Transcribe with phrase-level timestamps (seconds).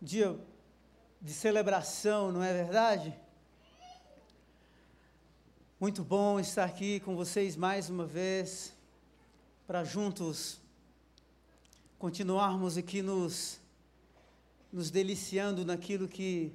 [0.00, 0.38] dia
[1.20, 3.14] de celebração, não é verdade?
[5.80, 8.72] Muito bom estar aqui com vocês mais uma vez,
[9.66, 10.60] para juntos
[11.98, 13.60] continuarmos aqui nos,
[14.72, 16.52] nos deliciando naquilo que,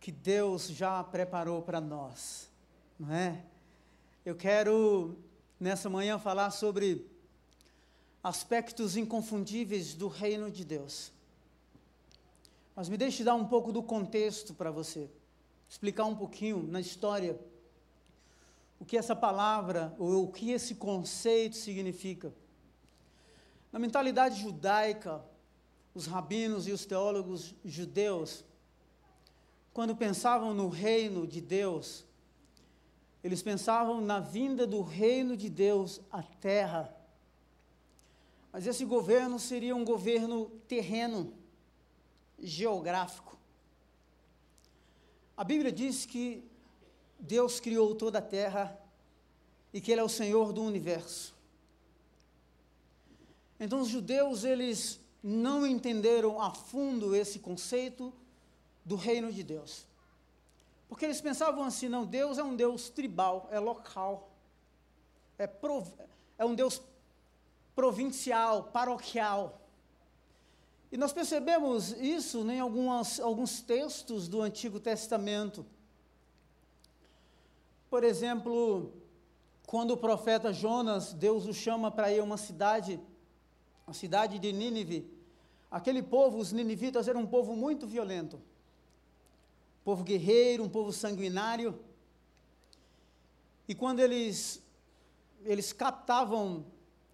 [0.00, 2.50] que Deus já preparou para nós,
[2.98, 3.44] não é?
[4.24, 5.16] Eu quero
[5.60, 7.06] nessa manhã falar sobre
[8.22, 11.12] aspectos inconfundíveis do reino de Deus.
[12.78, 15.10] Mas me deixe dar um pouco do contexto para você,
[15.68, 17.36] explicar um pouquinho na história
[18.78, 22.32] o que essa palavra, ou o que esse conceito significa.
[23.72, 25.20] Na mentalidade judaica,
[25.92, 28.44] os rabinos e os teólogos judeus,
[29.74, 32.04] quando pensavam no reino de Deus,
[33.24, 36.96] eles pensavam na vinda do reino de Deus à terra.
[38.52, 41.37] Mas esse governo seria um governo terreno
[42.40, 43.36] geográfico.
[45.36, 46.44] A Bíblia diz que
[47.18, 48.78] Deus criou toda a terra
[49.72, 51.34] e que Ele é o Senhor do universo.
[53.60, 58.12] Então os judeus, eles não entenderam a fundo esse conceito
[58.84, 59.86] do reino de Deus.
[60.88, 64.30] Porque eles pensavam assim, não, Deus é um Deus tribal, é local,
[65.36, 65.92] é, prov,
[66.38, 66.80] é um Deus
[67.74, 69.60] provincial, paroquial.
[70.90, 75.66] E nós percebemos isso em algumas, alguns textos do Antigo Testamento.
[77.90, 78.92] Por exemplo,
[79.66, 82.98] quando o profeta Jonas, Deus o chama para ir a uma cidade,
[83.86, 85.10] a cidade de Nínive,
[85.70, 88.36] aquele povo, os ninivitas, eram um povo muito violento.
[88.36, 91.78] Um povo guerreiro, um povo sanguinário.
[93.68, 94.62] E quando eles,
[95.44, 96.64] eles captavam,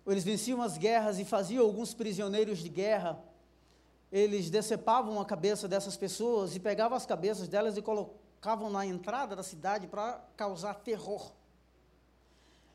[0.06, 3.20] eles venciam as guerras e faziam alguns prisioneiros de guerra,
[4.14, 9.34] eles decepavam a cabeça dessas pessoas e pegavam as cabeças delas e colocavam na entrada
[9.34, 11.32] da cidade para causar terror.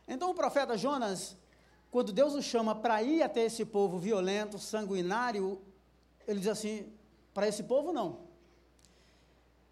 [0.05, 1.37] Então o profeta Jonas,
[1.89, 5.61] quando Deus o chama para ir até esse povo violento, sanguinário,
[6.27, 6.91] ele diz assim:
[7.33, 8.27] para esse povo não.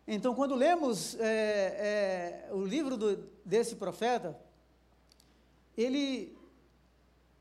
[0.08, 4.40] Então, quando lemos é, é, o livro do, desse profeta,
[5.76, 6.34] ele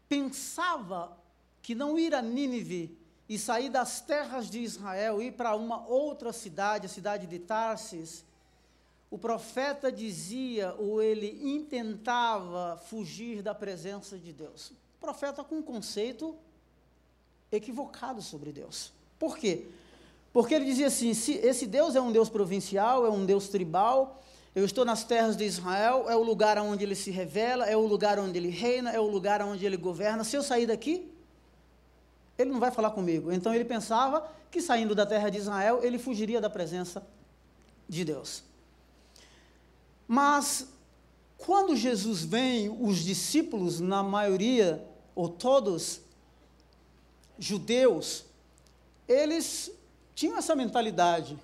[0.09, 1.17] pensava
[1.63, 6.33] que não ir a Nínive e sair das terras de Israel, ir para uma outra
[6.33, 8.25] cidade, a cidade de Tarsis,
[9.11, 14.71] o profeta dizia ou ele intentava fugir da presença de Deus.
[14.71, 16.35] O profeta com um conceito
[17.51, 18.93] equivocado sobre Deus.
[19.19, 19.67] Por quê?
[20.33, 24.23] Porque ele dizia assim: se esse Deus é um Deus provincial, é um Deus tribal,
[24.55, 27.87] eu estou nas terras de Israel, é o lugar onde ele se revela, é o
[27.87, 30.25] lugar onde ele reina, é o lugar onde ele governa.
[30.25, 31.11] Se eu sair daqui,
[32.39, 33.33] ele não vai falar comigo.
[33.33, 37.07] Então ele pensava que saindo da terra de Israel, ele fugiria da presença
[37.89, 38.43] de Deus.
[40.07, 40.69] Mas
[41.37, 46.01] quando Jesus vem, os discípulos, na maioria, ou todos,
[47.39, 48.25] judeus,
[49.07, 49.71] eles
[50.15, 51.39] tinham essa mentalidade.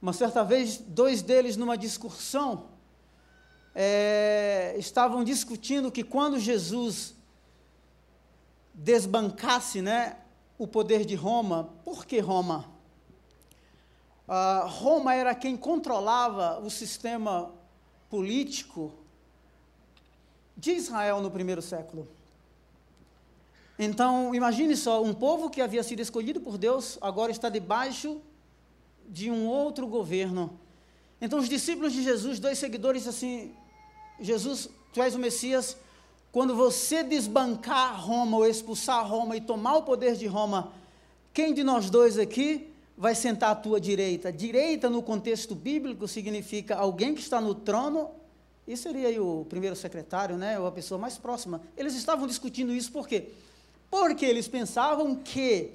[0.00, 2.68] Uma certa vez, dois deles, numa discussão,
[3.74, 7.14] é, estavam discutindo que quando Jesus
[8.82, 10.16] desbancasse né,
[10.58, 11.70] o poder de Roma.
[11.84, 12.64] Por que Roma?
[14.26, 17.52] Uh, Roma era quem controlava o sistema
[18.08, 18.92] político
[20.56, 22.08] de Israel no primeiro século.
[23.78, 28.20] Então, imagine só, um povo que havia sido escolhido por Deus agora está debaixo
[29.08, 30.58] de um outro governo.
[31.20, 33.54] Então, os discípulos de Jesus, dois seguidores, assim:
[34.20, 35.76] Jesus, tu és o Messias,
[36.32, 40.72] quando você desbancar Roma ou expulsar Roma e tomar o poder de Roma,
[41.32, 44.32] quem de nós dois aqui vai sentar à tua direita?
[44.32, 48.10] Direita, no contexto bíblico, significa alguém que está no trono,
[48.66, 51.60] e seria o primeiro secretário, né, ou a pessoa mais próxima.
[51.76, 53.30] Eles estavam discutindo isso por quê?
[53.90, 55.72] Porque eles pensavam que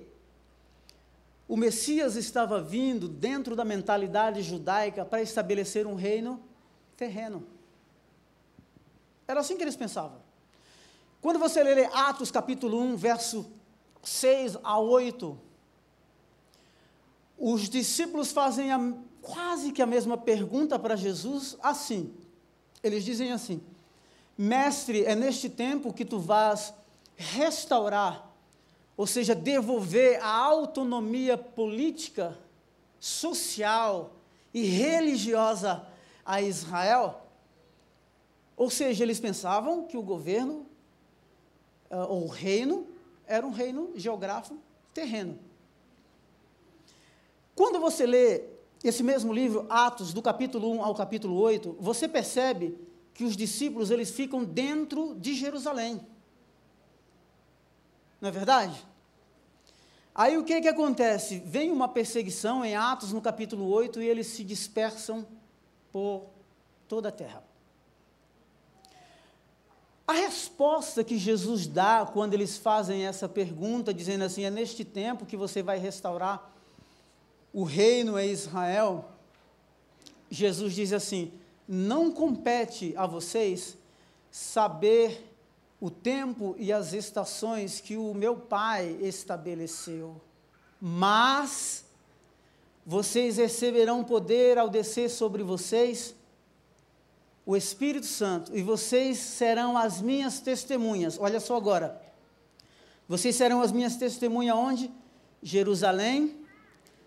[1.47, 6.39] o Messias estava vindo dentro da mentalidade judaica para estabelecer um reino
[6.95, 7.43] terreno.
[9.27, 10.24] Era assim que eles pensavam.
[11.25, 13.47] Quando você lê Atos capítulo 1, verso
[14.03, 15.35] 6 a 8,
[17.35, 18.93] os discípulos fazem a,
[19.23, 22.13] quase que a mesma pergunta para Jesus, assim.
[22.83, 23.59] Eles dizem assim:
[24.37, 26.75] Mestre, é neste tempo que tu vas
[27.15, 28.31] restaurar,
[28.95, 32.37] ou seja, devolver a autonomia política,
[32.99, 34.13] social
[34.53, 35.87] e religiosa
[36.23, 37.19] a Israel?
[38.55, 40.64] Ou seja, eles pensavam que o governo
[41.91, 42.87] uh, ou reino,
[43.27, 44.57] era um reino geográfico
[44.93, 45.39] terreno.
[47.55, 48.43] Quando você lê
[48.83, 52.77] esse mesmo livro, Atos, do capítulo 1 ao capítulo 8, você percebe
[53.13, 56.05] que os discípulos eles ficam dentro de Jerusalém.
[58.19, 58.85] Não é verdade?
[60.13, 61.39] Aí o que que acontece?
[61.39, 65.25] Vem uma perseguição em Atos no capítulo 8 e eles se dispersam
[65.91, 66.27] por
[66.87, 67.43] toda a terra.
[70.07, 75.25] A resposta que Jesus dá quando eles fazem essa pergunta, dizendo assim: é neste tempo
[75.25, 76.51] que você vai restaurar
[77.51, 79.09] o reino em Israel,
[80.29, 81.31] Jesus diz assim:
[81.67, 83.77] não compete a vocês
[84.29, 85.31] saber
[85.81, 90.21] o tempo e as estações que o meu Pai estabeleceu,
[90.79, 91.85] mas
[92.85, 96.13] vocês receberão poder ao descer sobre vocês
[97.45, 101.17] o Espírito Santo, e vocês serão as minhas testemunhas.
[101.19, 102.01] Olha só agora.
[103.07, 104.91] Vocês serão as minhas testemunhas onde?
[105.43, 106.43] Jerusalém,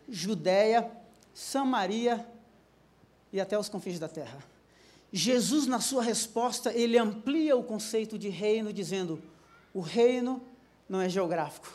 [0.09, 0.89] Judéia,
[1.35, 2.25] Samaria
[3.33, 4.39] e até os confins da terra.
[5.13, 9.21] Jesus, na sua resposta, ele amplia o conceito de reino, dizendo:
[9.75, 10.41] o reino
[10.89, 11.73] não é geográfico,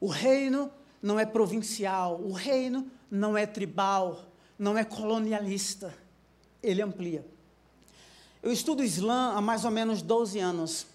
[0.00, 0.70] o reino
[1.00, 4.24] não é provincial, o reino não é tribal,
[4.58, 5.94] não é colonialista.
[6.62, 7.33] Ele amplia.
[8.44, 10.86] Eu estudo Islã há mais ou menos 12 anos.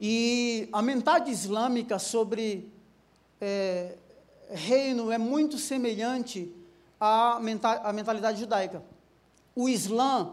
[0.00, 2.68] E a mentalidade islâmica sobre
[3.40, 3.94] é,
[4.50, 6.52] reino é muito semelhante
[6.98, 7.38] à,
[7.94, 8.82] mentalidade judaica.
[9.54, 10.32] O Islã,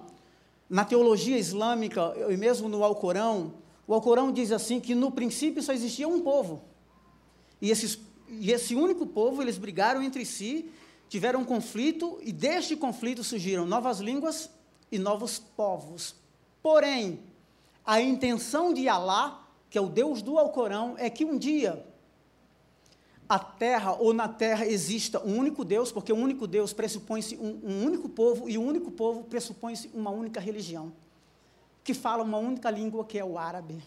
[0.68, 3.54] na teologia islâmica, e mesmo no Alcorão,
[3.86, 6.63] o Alcorão diz assim que no princípio só existia um povo.
[7.62, 10.72] E, esses, e esse único povo, eles brigaram entre si,
[11.07, 14.50] tiveram um conflito, e deste conflito surgiram novas línguas,
[14.92, 16.16] e novos povos.
[16.62, 17.19] Porém,
[17.86, 21.86] a intenção de Alá, que é o Deus do Alcorão, é que um dia
[23.30, 27.60] a terra ou na terra exista um único Deus, porque um único Deus pressupõe-se um,
[27.63, 30.94] um, único povo e o um único povo pressupõe-se uma única religião,
[31.84, 33.84] que fala uma única língua que é o árabe.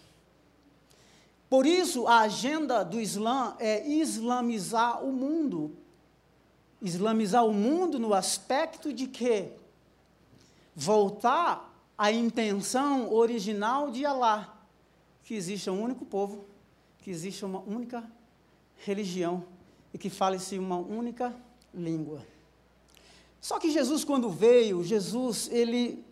[1.48, 5.72] Por isso, a agenda do Islã é islamizar o mundo.
[6.80, 9.50] Islamizar o mundo no aspecto de que
[10.80, 14.58] voltar à intenção original de Alá,
[15.22, 16.46] que existe um único povo,
[17.00, 18.02] que existe uma única
[18.78, 19.44] religião
[19.92, 21.36] e que fale-se uma única
[21.74, 22.22] língua.
[23.42, 26.02] Só que Jesus, quando veio, Jesus, ele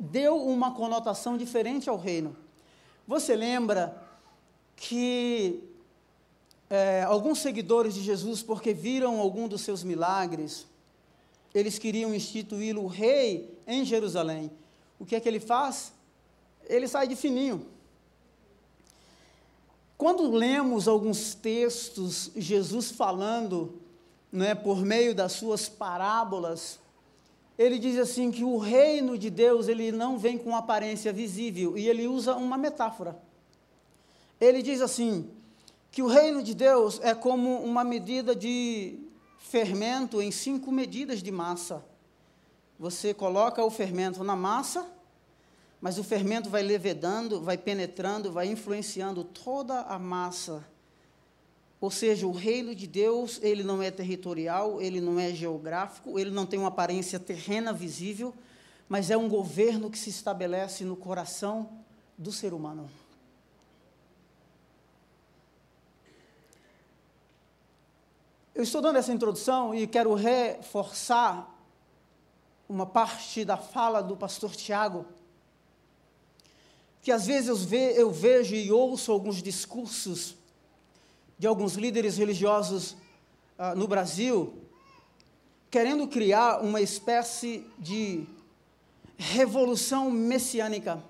[0.00, 2.36] deu uma conotação diferente ao reino.
[3.06, 4.02] Você lembra
[4.74, 5.62] que
[6.68, 10.66] é, alguns seguidores de Jesus, porque viram algum dos seus milagres,
[11.58, 14.50] eles queriam instituí-lo rei em Jerusalém.
[14.98, 15.92] O que é que ele faz?
[16.64, 17.66] Ele sai de fininho.
[19.96, 23.80] Quando lemos alguns textos, Jesus falando,
[24.30, 26.78] né, por meio das suas parábolas,
[27.58, 31.88] ele diz assim que o reino de Deus ele não vem com aparência visível e
[31.88, 33.20] ele usa uma metáfora.
[34.40, 35.28] Ele diz assim
[35.90, 39.00] que o reino de Deus é como uma medida de
[39.38, 41.84] fermento em cinco medidas de massa.
[42.78, 44.86] Você coloca o fermento na massa,
[45.80, 50.64] mas o fermento vai levedando, vai penetrando, vai influenciando toda a massa.
[51.80, 56.30] Ou seja, o reino de Deus, ele não é territorial, ele não é geográfico, ele
[56.30, 58.34] não tem uma aparência terrena visível,
[58.88, 61.68] mas é um governo que se estabelece no coração
[62.16, 62.90] do ser humano.
[68.58, 71.48] Eu estou dando essa introdução e quero reforçar
[72.68, 75.06] uma parte da fala do pastor Tiago,
[77.00, 80.34] que às vezes eu, ve, eu vejo e ouço alguns discursos
[81.38, 82.96] de alguns líderes religiosos
[83.56, 84.52] uh, no Brasil,
[85.70, 88.26] querendo criar uma espécie de
[89.16, 91.00] revolução messiânica.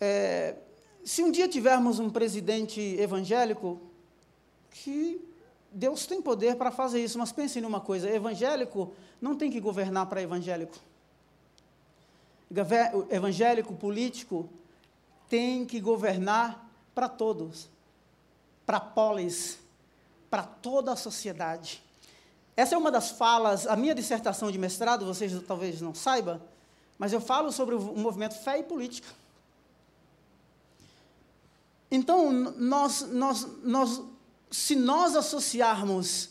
[0.00, 0.56] É,
[1.04, 3.85] se um dia tivermos um presidente evangélico,
[4.82, 5.20] que
[5.70, 10.06] Deus tem poder para fazer isso, mas pense numa coisa: evangélico não tem que governar
[10.06, 10.76] para evangélico.
[13.10, 14.48] Evangélico político
[15.28, 17.68] tem que governar para todos,
[18.64, 19.58] para polis,
[20.30, 21.82] para toda a sociedade.
[22.56, 26.40] Essa é uma das falas, a minha dissertação de mestrado, vocês talvez não saibam,
[26.96, 29.08] mas eu falo sobre o movimento fé e política.
[31.90, 34.02] Então, nós, nós, nós
[34.50, 36.30] se nós associarmos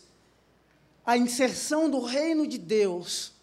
[1.06, 3.34] a inserção do reino de Deus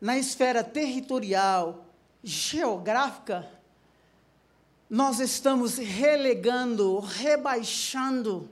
[0.00, 1.86] na esfera territorial,
[2.22, 3.48] geográfica,
[4.88, 8.48] nós estamos relegando, rebaixando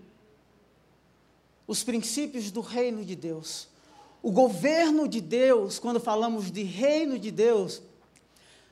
[1.67, 3.69] os princípios do reino de Deus.
[4.23, 7.83] O governo de Deus, quando falamos de reino de Deus,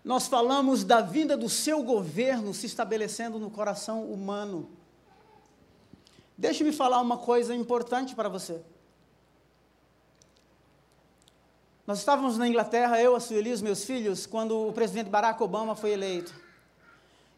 [0.04, 4.68] nós falamos da vinda do seu governo se estabelecendo no coração humano.
[6.36, 8.60] Deixe-me falar uma coisa importante para você.
[11.86, 15.76] Nós estávamos na Inglaterra, eu, a Sueli os meus filhos, quando o presidente Barack Obama
[15.76, 16.34] foi eleito.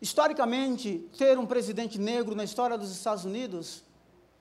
[0.00, 3.82] Historicamente, ter um presidente negro na história dos Estados Unidos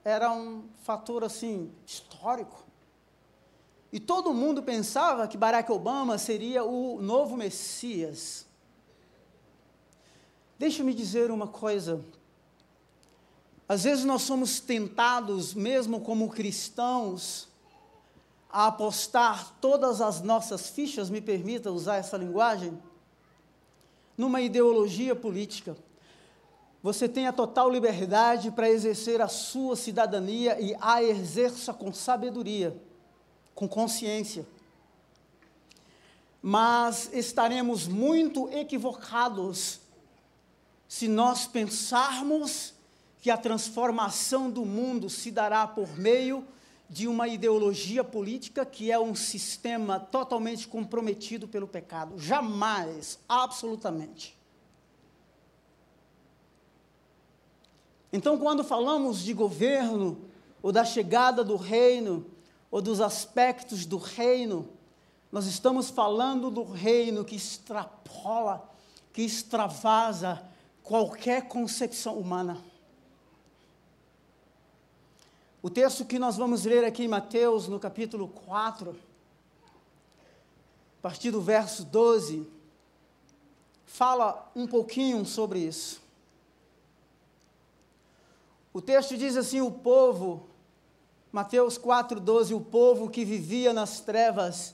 [0.04, 2.66] era um fator assim histórico.
[3.92, 8.46] E todo mundo pensava que Barack Obama seria o novo Messias.
[10.58, 12.02] Deixa-me dizer uma coisa.
[13.68, 17.50] Às vezes nós somos tentados, mesmo como cristãos,
[18.50, 22.82] a apostar todas as nossas fichas, me permita usar essa linguagem,
[24.18, 25.76] numa ideologia política.
[26.82, 32.76] Você tem a total liberdade para exercer a sua cidadania e a exerça com sabedoria,
[33.54, 34.48] com consciência.
[36.42, 39.82] Mas estaremos muito equivocados
[40.88, 42.77] se nós pensarmos
[43.22, 46.46] que a transformação do mundo se dará por meio
[46.90, 52.18] de uma ideologia política que é um sistema totalmente comprometido pelo pecado.
[52.18, 54.38] Jamais, absolutamente.
[58.12, 60.18] Então, quando falamos de governo,
[60.62, 62.26] ou da chegada do reino,
[62.72, 64.70] ou dos aspectos do reino,
[65.32, 68.70] nós estamos falando do reino que extrapola,
[69.12, 70.42] que extravasa
[70.82, 72.58] qualquer concepção humana.
[75.68, 78.92] O texto que nós vamos ler aqui em Mateus, no capítulo 4,
[79.62, 82.48] a partir do verso 12,
[83.86, 86.02] fala um pouquinho sobre isso.
[88.72, 90.48] O texto diz assim: o povo,
[91.34, 94.74] Mateus 4,12, o povo que vivia nas trevas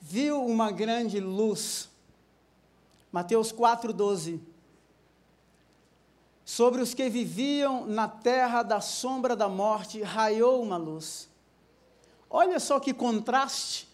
[0.00, 1.88] viu uma grande luz.
[3.12, 4.40] Mateus 4,12
[6.46, 11.28] Sobre os que viviam na terra da sombra da morte, raiou uma luz.
[12.30, 13.88] Olha só que contraste.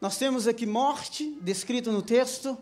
[0.00, 2.56] Nós temos aqui morte, descrito no texto,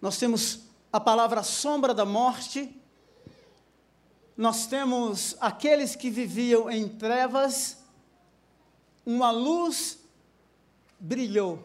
[0.00, 2.74] nós temos a palavra sombra da morte,
[4.38, 7.76] nós temos aqueles que viviam em trevas,
[9.04, 9.98] uma luz
[10.98, 11.62] brilhou.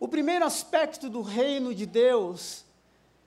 [0.00, 2.64] O primeiro aspecto do reino de Deus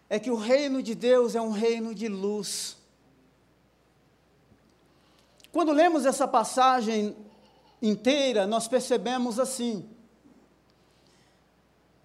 [0.10, 2.78] é que o reino de Deus é um reino de luz.
[5.52, 7.16] Quando lemos essa passagem
[7.82, 9.88] inteira, nós percebemos assim: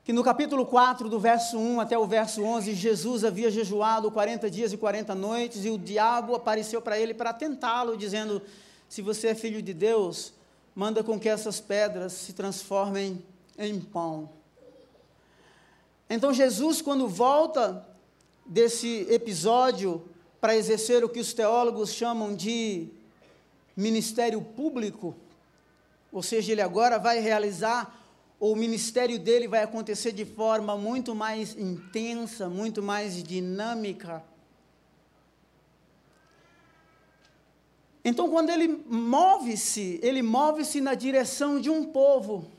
[0.04, 4.50] que no capítulo 4, do verso 1 até o verso 11, Jesus havia jejuado 40
[4.50, 8.42] dias e 40 noites, e o diabo apareceu para ele para tentá-lo, dizendo:
[8.88, 10.32] Se você é filho de Deus,
[10.74, 13.22] manda com que essas pedras se transformem
[13.56, 14.28] em pão.
[16.10, 17.86] Então Jesus, quando volta
[18.44, 20.02] desse episódio
[20.40, 22.88] para exercer o que os teólogos chamam de
[23.76, 25.14] ministério público,
[26.10, 27.98] ou seja, ele agora vai realizar,
[28.38, 34.22] ou o ministério dele vai acontecer de forma muito mais intensa, muito mais dinâmica.
[38.04, 42.50] Então, quando ele move-se, ele move-se na direção de um povo.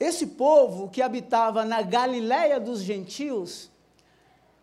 [0.00, 3.70] Esse povo que habitava na Galiléia dos gentios,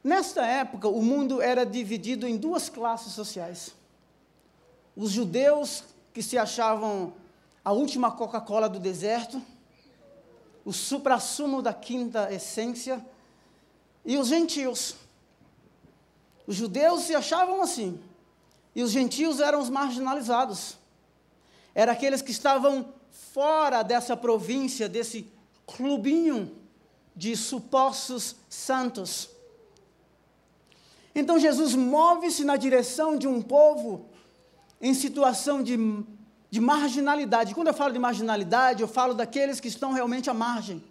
[0.04, 3.76] nesta época o mundo era dividido em duas classes sociais.
[4.96, 7.14] Os judeus que se achavam
[7.64, 9.40] a última Coca-Cola do deserto,
[10.66, 13.06] o suprassumo da quinta essência,
[14.04, 14.96] e os gentios.
[16.48, 18.02] Os judeus se achavam assim,
[18.74, 20.80] e os gentios eram os marginalizados.
[21.76, 22.92] Eram aqueles que estavam
[23.34, 25.32] fora dessa província, desse
[25.66, 26.56] clubinho
[27.16, 29.30] de supostos santos.
[31.14, 34.08] Então Jesus move-se na direção de um povo
[34.80, 35.76] em situação de,
[36.50, 37.56] de marginalidade.
[37.56, 40.84] Quando eu falo de marginalidade, eu falo daqueles que estão realmente à margem.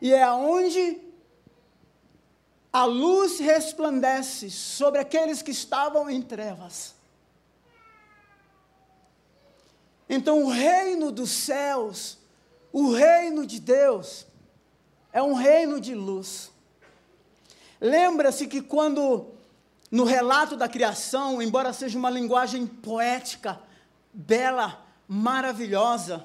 [0.00, 1.00] E é aonde
[2.72, 6.96] a luz resplandece sobre aqueles que estavam em trevas.
[10.08, 12.18] Então, o reino dos céus,
[12.72, 14.26] o reino de Deus,
[15.12, 16.50] é um reino de luz.
[17.80, 19.26] Lembra-se que quando,
[19.90, 23.60] no relato da criação, embora seja uma linguagem poética,
[24.12, 26.24] bela, maravilhosa,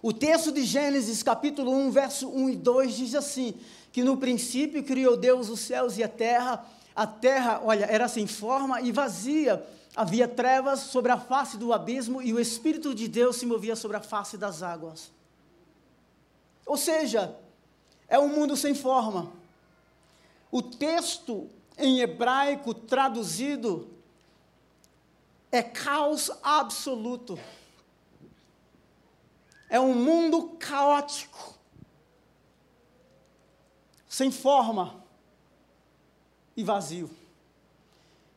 [0.00, 3.54] o texto de Gênesis, capítulo 1, verso 1 e 2 diz assim:
[3.92, 6.64] que no princípio criou Deus os céus e a terra,
[6.94, 9.64] A terra, olha, era sem forma e vazia.
[9.94, 13.96] Havia trevas sobre a face do abismo e o Espírito de Deus se movia sobre
[13.96, 15.12] a face das águas.
[16.64, 17.36] Ou seja,
[18.08, 19.30] é um mundo sem forma.
[20.50, 23.90] O texto em hebraico traduzido
[25.50, 27.38] é caos absoluto.
[29.68, 31.54] É um mundo caótico,
[34.08, 35.02] sem forma
[36.54, 37.21] e vazio.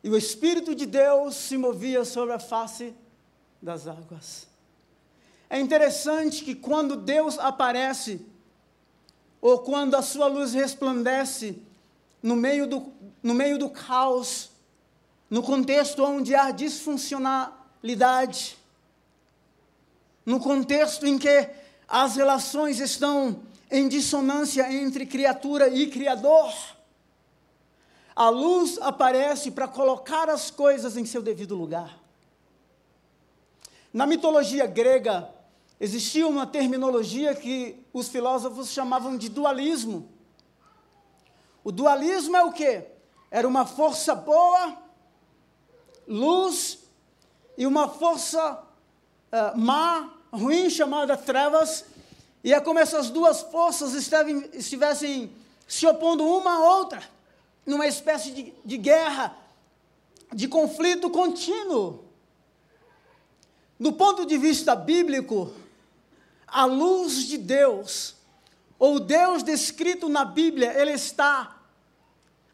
[0.06, 2.94] E o Espírito de Deus se movia sobre a face
[3.60, 4.46] das águas.
[5.50, 8.24] É interessante que quando Deus aparece,
[9.40, 11.60] ou quando a sua luz resplandece
[12.22, 14.50] no meio do, no meio do caos,
[15.28, 18.56] no contexto onde há disfuncionalidade,
[20.24, 21.50] no contexto em que
[21.88, 26.54] as relações estão em dissonância entre criatura e Criador,
[28.16, 31.98] a luz aparece para colocar as coisas em seu devido lugar.
[33.92, 35.28] Na mitologia grega,
[35.78, 40.08] existia uma terminologia que os filósofos chamavam de dualismo.
[41.62, 42.86] O dualismo é o quê?
[43.30, 44.78] Era uma força boa,
[46.08, 46.78] luz,
[47.58, 48.62] e uma força
[49.32, 51.84] uh, má, ruim, chamada trevas,
[52.42, 53.92] e é como essas duas forças
[54.54, 55.32] estivessem,
[55.66, 57.15] se opondo uma à outra,
[57.66, 59.36] numa espécie de, de guerra,
[60.32, 62.04] de conflito contínuo.
[63.78, 65.52] Do ponto de vista bíblico,
[66.46, 68.14] a luz de Deus,
[68.78, 71.56] ou Deus descrito na Bíblia, ele está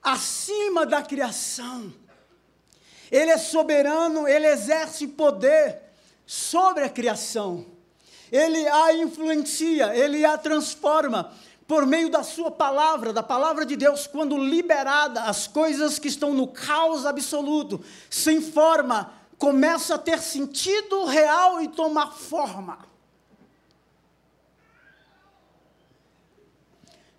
[0.03, 1.93] acima da criação.
[3.11, 5.81] Ele é soberano, ele exerce poder
[6.25, 7.67] sobre a criação.
[8.31, 11.31] Ele a influencia, ele a transforma
[11.67, 16.35] por meio da sua palavra, da palavra de Deus, quando liberada, as coisas que estão
[16.35, 22.79] no caos absoluto, sem forma, começam a ter sentido real e tomar forma.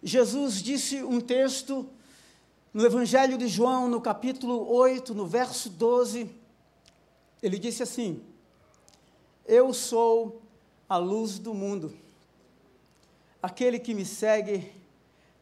[0.02, 1.90] Jesus disse um texto
[2.74, 6.30] no Evangelho de João, no capítulo 8, no verso 12,
[7.42, 8.22] ele disse assim:
[9.46, 10.42] Eu sou
[10.90, 12.03] a luz do mundo.
[13.44, 14.72] Aquele que me segue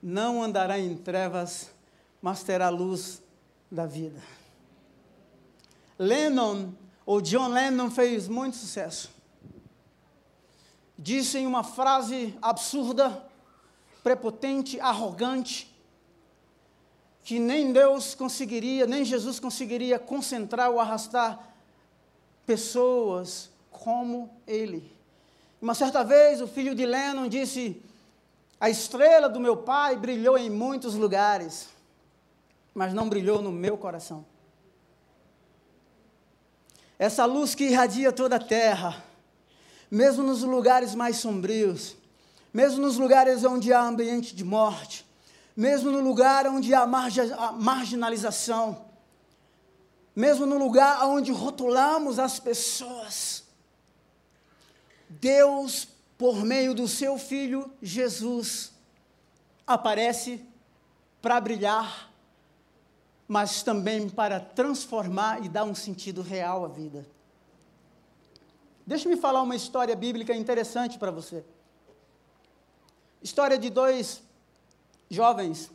[0.01, 1.69] não andará em trevas,
[2.19, 3.21] mas terá luz
[3.69, 4.19] da vida.
[5.99, 6.71] Lennon,
[7.05, 9.11] ou John Lennon, fez muito sucesso.
[10.97, 13.23] Disse em uma frase absurda,
[14.01, 15.71] prepotente, arrogante,
[17.23, 21.53] que nem Deus conseguiria, nem Jesus conseguiria concentrar ou arrastar
[22.47, 24.91] pessoas como ele.
[25.61, 27.79] Uma certa vez o filho de Lennon disse:
[28.61, 31.67] A estrela do meu pai brilhou em muitos lugares,
[32.75, 34.23] mas não brilhou no meu coração.
[36.99, 39.03] Essa luz que irradia toda a terra,
[39.89, 41.95] mesmo nos lugares mais sombrios,
[42.53, 45.07] mesmo nos lugares onde há ambiente de morte,
[45.57, 48.85] mesmo no lugar onde há marginalização,
[50.15, 53.43] mesmo no lugar onde rotulamos as pessoas.
[55.09, 55.87] Deus,
[56.21, 58.71] por meio do seu Filho Jesus,
[59.65, 60.45] aparece
[61.19, 62.13] para brilhar,
[63.27, 67.07] mas também para transformar e dar um sentido real à vida.
[68.85, 71.43] Deixe-me falar uma história bíblica interessante para você.
[73.23, 74.21] História de dois
[75.09, 75.71] jovens.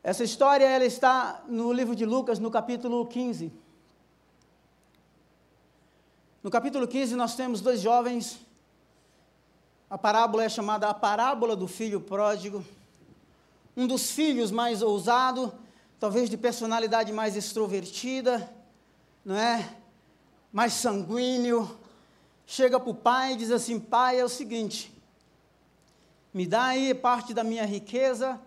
[0.00, 3.52] Essa história ela está no livro de Lucas, no capítulo 15.
[6.40, 8.48] No capítulo 15 nós temos dois jovens.
[9.90, 12.64] A parábola é chamada a parábola do filho pródigo.
[13.76, 15.52] Um dos filhos mais ousado,
[15.98, 18.48] talvez de personalidade mais extrovertida,
[19.24, 19.68] não é?
[20.52, 21.76] Mais sanguíneo.
[22.46, 24.92] Chega para o pai e diz assim: Pai, é o seguinte,
[26.32, 28.40] me dá aí parte da minha riqueza,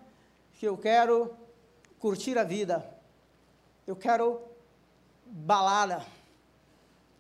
[0.58, 1.36] que eu quero
[1.99, 2.89] curtir a vida.
[3.86, 4.39] Eu quero
[5.25, 6.06] balada.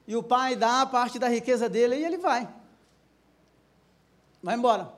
[0.07, 2.62] E o pai dá parte da riqueza dele e ele vai.
[4.43, 4.93] Vai embora.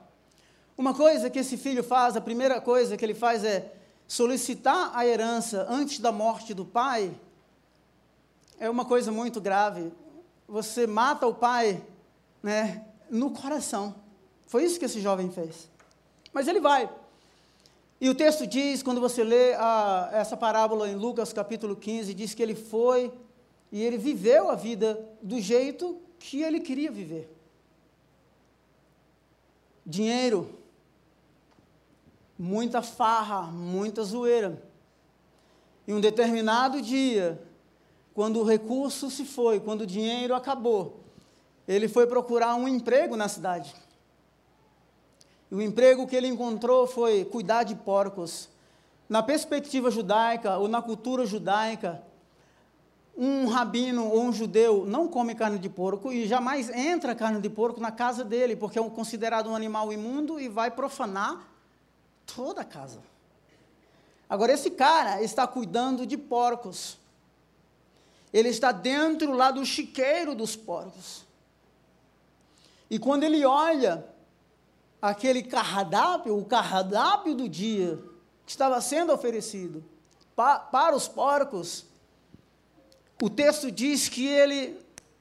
[0.76, 3.72] Uma coisa que esse filho faz, a primeira coisa que ele faz é
[4.08, 7.14] solicitar a herança antes da morte do pai.
[8.58, 9.92] É uma coisa muito grave.
[10.48, 11.80] Você mata o pai,
[12.42, 13.94] né, no coração.
[14.46, 15.68] Foi isso que esse jovem fez.
[16.32, 16.90] Mas ele vai.
[18.00, 22.34] E o texto diz, quando você lê a, essa parábola em Lucas capítulo 15, diz
[22.34, 23.12] que ele foi
[23.70, 27.35] e ele viveu a vida do jeito que ele queria viver.
[29.86, 30.50] Dinheiro,
[32.36, 34.60] muita farra, muita zoeira.
[35.86, 37.40] E um determinado dia,
[38.12, 41.04] quando o recurso se foi, quando o dinheiro acabou,
[41.68, 43.74] ele foi procurar um emprego na cidade.
[45.50, 48.48] E o emprego que ele encontrou foi cuidar de porcos.
[49.08, 52.02] Na perspectiva judaica ou na cultura judaica,
[53.16, 57.48] um rabino ou um judeu não come carne de porco e jamais entra carne de
[57.48, 61.48] porco na casa dele, porque é considerado um animal imundo e vai profanar
[62.26, 63.00] toda a casa.
[64.28, 66.98] Agora, esse cara está cuidando de porcos.
[68.32, 71.24] Ele está dentro lá do chiqueiro dos porcos.
[72.90, 74.04] E quando ele olha
[75.00, 77.98] aquele cardápio, o cardápio do dia
[78.44, 79.82] que estava sendo oferecido
[80.34, 81.86] pa, para os porcos,
[83.20, 84.78] o texto diz que ele,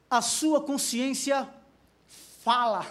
[0.10, 1.48] a sua consciência
[2.44, 2.86] fala.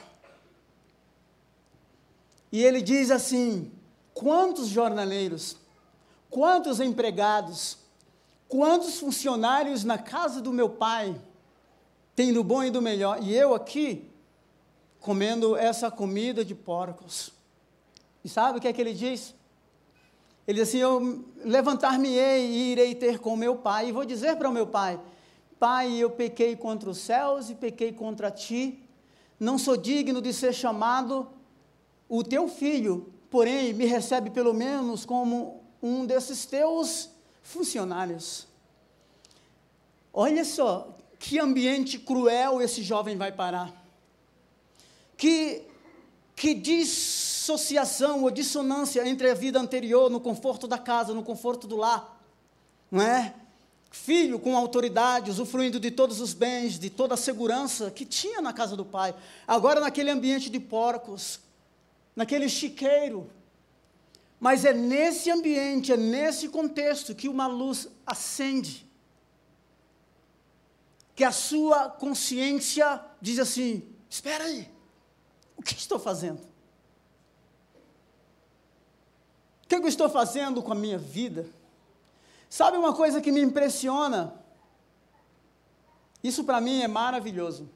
[2.50, 3.70] E ele diz assim:
[4.14, 5.56] quantos jornaleiros,
[6.30, 7.78] quantos empregados,
[8.48, 11.20] quantos funcionários na casa do meu pai
[12.14, 14.08] têm do bom e do melhor, e eu aqui
[15.00, 17.30] comendo essa comida de porcos.
[18.24, 19.34] E sabe o que é que ele diz?
[20.46, 24.48] Ele diz assim: Eu levantar-me-ei e irei ter com meu pai, e vou dizer para
[24.48, 25.00] o meu pai:
[25.58, 28.82] Pai, eu pequei contra os céus e pequei contra ti,
[29.38, 31.28] não sou digno de ser chamado
[32.08, 37.10] o teu filho, porém me recebe pelo menos como um desses teus
[37.42, 38.46] funcionários.
[40.12, 43.84] Olha só que ambiente cruel esse jovem vai parar
[45.16, 45.62] que,
[46.34, 46.54] que
[47.44, 52.18] dissociação ou dissonância entre a vida anterior, no conforto da casa, no conforto do lar,
[52.90, 53.34] não é?
[53.90, 58.52] Filho com autoridade, usufruindo de todos os bens, de toda a segurança que tinha na
[58.52, 59.14] casa do pai,
[59.46, 61.38] agora naquele ambiente de porcos,
[62.16, 63.30] naquele chiqueiro.
[64.40, 68.84] Mas é nesse ambiente, é nesse contexto que uma luz acende.
[71.14, 74.68] Que a sua consciência diz assim: espera aí,
[75.56, 76.53] o que estou fazendo?
[79.64, 81.48] O que eu estou fazendo com a minha vida?
[82.50, 84.34] Sabe uma coisa que me impressiona?
[86.22, 87.68] Isso para mim é maravilhoso.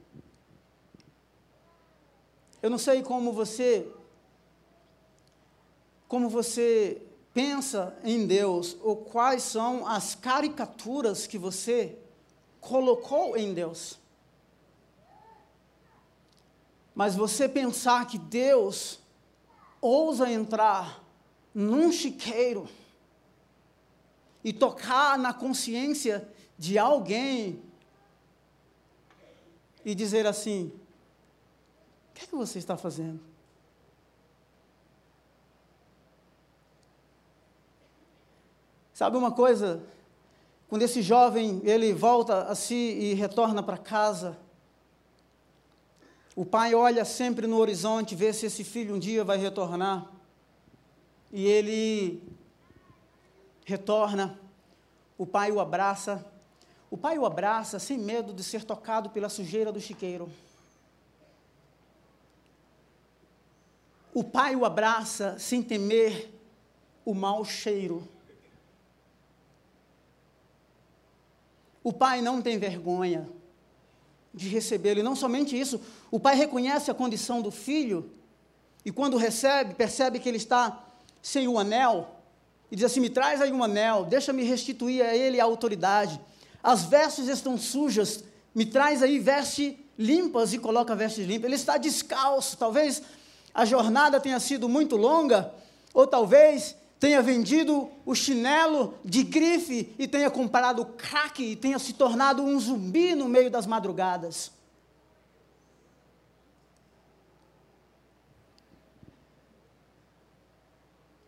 [2.62, 3.90] Eu não sei como você
[6.06, 7.02] como você
[7.34, 11.98] pensa em Deus ou quais são as caricaturas que você
[12.60, 13.98] colocou em Deus.
[16.94, 18.98] Mas você pensar que Deus
[19.80, 21.07] ousa entrar
[21.58, 22.68] num chiqueiro
[24.44, 27.60] e tocar na consciência de alguém
[29.84, 30.72] e dizer assim:
[32.10, 33.18] o que é que você está fazendo?
[38.94, 39.82] Sabe uma coisa?
[40.68, 44.38] Quando esse jovem ele volta a si e retorna para casa,
[46.36, 50.17] o pai olha sempre no horizonte, vê se esse filho um dia vai retornar.
[51.32, 52.22] E ele
[53.64, 54.38] retorna.
[55.16, 56.24] O pai o abraça.
[56.90, 60.30] O pai o abraça sem medo de ser tocado pela sujeira do chiqueiro.
[64.14, 66.32] O pai o abraça sem temer
[67.04, 68.06] o mau cheiro.
[71.84, 73.28] O pai não tem vergonha
[74.32, 75.00] de recebê-lo.
[75.00, 78.10] E não somente isso, o pai reconhece a condição do filho,
[78.84, 80.87] e quando recebe, percebe que ele está
[81.22, 82.16] sem o anel,
[82.70, 86.20] e diz assim: Me traz aí um anel, deixa-me restituir a ele a autoridade.
[86.62, 91.46] As vestes estão sujas, me traz aí vestes limpas e coloca vestes limpas.
[91.46, 93.02] Ele está descalço, talvez
[93.54, 95.52] a jornada tenha sido muito longa,
[95.94, 101.92] ou talvez tenha vendido o chinelo de grife e tenha comprado crack e tenha se
[101.92, 104.50] tornado um zumbi no meio das madrugadas.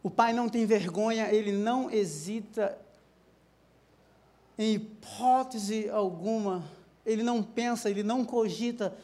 [0.03, 2.79] O pai não tem vergonha, ele não hesita
[4.59, 6.65] em hipótese alguma,
[7.05, 8.97] ele não pensa, ele não cogita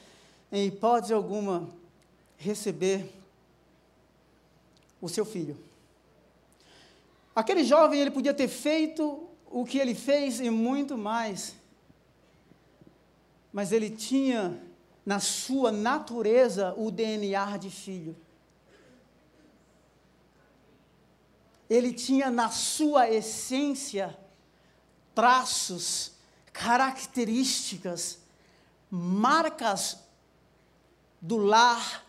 [0.51, 1.69] em hipótese alguma
[2.39, 3.13] receber
[5.01, 5.57] o seu filho.
[7.35, 11.55] Aquele jovem, ele podia ter feito o que ele fez e muito mais.
[13.53, 14.59] Mas ele tinha
[15.05, 18.17] na sua natureza o DNA de filho.
[21.69, 24.17] Ele tinha na sua essência
[25.15, 26.13] traços,
[26.53, 28.19] características,
[28.91, 29.99] marcas
[31.21, 32.07] do lar,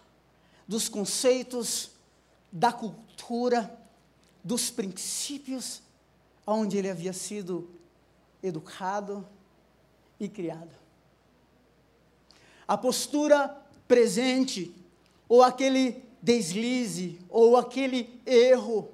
[0.67, 1.91] dos conceitos,
[2.51, 3.77] da cultura,
[4.43, 5.81] dos princípios,
[6.45, 7.69] onde ele havia sido
[8.43, 9.27] educado
[10.19, 10.75] e criado.
[12.67, 13.55] A postura
[13.87, 14.73] presente,
[15.27, 18.89] ou aquele deslize, ou aquele erro,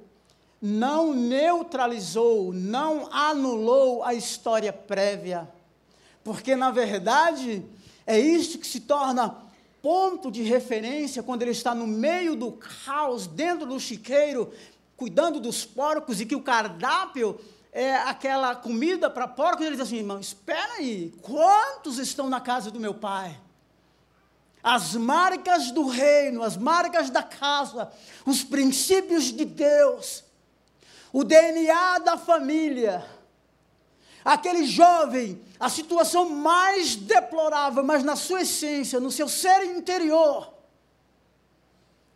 [0.66, 5.46] não neutralizou, não anulou a história prévia.
[6.24, 7.66] Porque, na verdade,
[8.08, 9.36] é isso que se torna
[9.82, 14.54] ponto de referência quando ele está no meio do caos, dentro do chiqueiro,
[14.96, 17.38] cuidando dos porcos, e que o cardápio
[17.74, 22.72] é aquela comida para porcos, ele diz assim: irmão, espera aí, quantos estão na casa
[22.72, 23.38] do meu pai?
[24.64, 27.92] As marcas do reino, as marcas da casa,
[28.26, 30.24] os princípios de Deus,
[31.14, 33.06] o DNA da família.
[34.26, 40.52] Aquele jovem, a situação mais deplorável, mas na sua essência, no seu ser interior,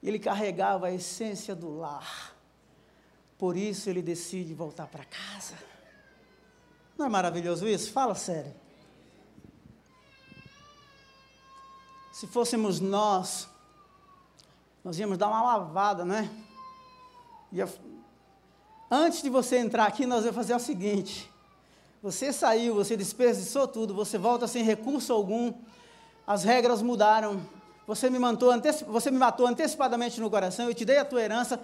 [0.02, 2.36] ele carregava a essência do lar.
[3.38, 5.54] Por isso ele decide voltar para casa.
[6.98, 7.92] Não é maravilhoso isso?
[7.92, 8.54] Fala sério.
[12.12, 13.48] Se fôssemos nós,
[14.84, 16.28] nós íamos dar uma lavada, né?
[17.52, 17.68] Ia,
[18.90, 21.32] antes de você entrar aqui, nós íamos fazer o seguinte:
[22.02, 25.54] você saiu, você desperdiçou tudo, você volta sem recurso algum,
[26.26, 27.42] as regras mudaram,
[27.86, 28.52] você me, matou,
[28.88, 31.60] você me matou antecipadamente no coração, eu te dei a tua herança,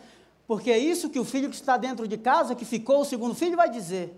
[0.47, 3.35] porque é isso que o filho que está dentro de casa, que ficou o segundo
[3.35, 4.13] filho, vai dizer.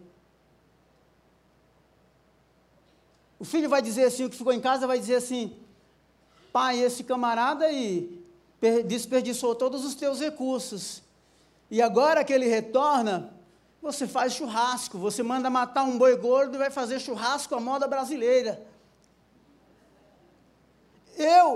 [3.37, 5.55] O filho vai dizer assim, o que ficou em casa vai dizer assim:
[6.51, 8.23] pai, esse camarada aí
[8.87, 11.04] desperdiçou todos os teus recursos.
[11.75, 13.15] E agora que ele retorna,
[13.81, 17.85] você faz churrasco, você manda matar um boi gordo e vai fazer churrasco à moda
[17.87, 18.65] brasileira.
[21.17, 21.49] Eu,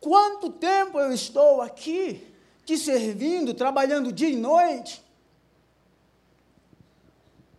[0.00, 2.32] quanto tempo eu estou aqui?
[2.64, 5.04] te servindo, trabalhando dia e noite.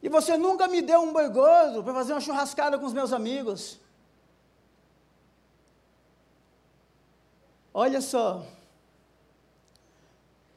[0.02, 3.14] E você nunca me deu um boi gordo para fazer uma churrascada com os meus
[3.14, 3.80] amigos.
[7.74, 8.46] Olha só,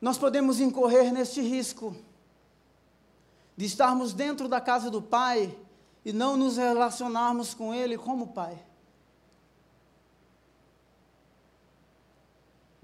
[0.01, 1.97] nós podemos incorrer neste risco
[3.57, 5.57] de estarmos dentro da casa do Pai
[6.05, 8.67] e não nos relacionarmos com Ele como Pai.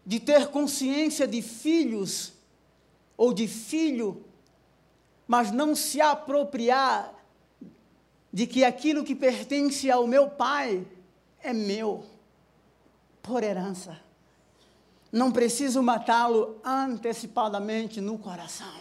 [0.05, 2.33] de ter consciência de filhos
[3.16, 4.25] ou de filho,
[5.27, 7.14] mas não se apropriar
[8.33, 10.87] de que aquilo que pertence ao meu pai
[11.40, 12.05] é meu,
[13.22, 14.01] por herança.
[15.12, 18.75] Não preciso matá-lo antecipadamente no coração.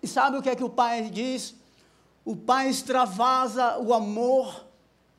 [0.00, 1.56] E sabe o que é que o pai diz?
[2.24, 4.64] O pai extravasa o amor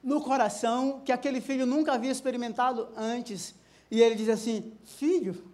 [0.02, 3.54] no coração que aquele filho nunca havia experimentado antes.
[3.92, 5.52] E ele diz assim: Filho,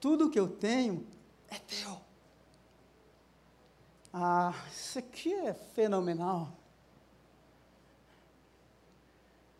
[0.00, 1.06] tudo que eu tenho
[1.48, 2.00] é teu.
[4.12, 6.52] Ah, isso aqui é fenomenal.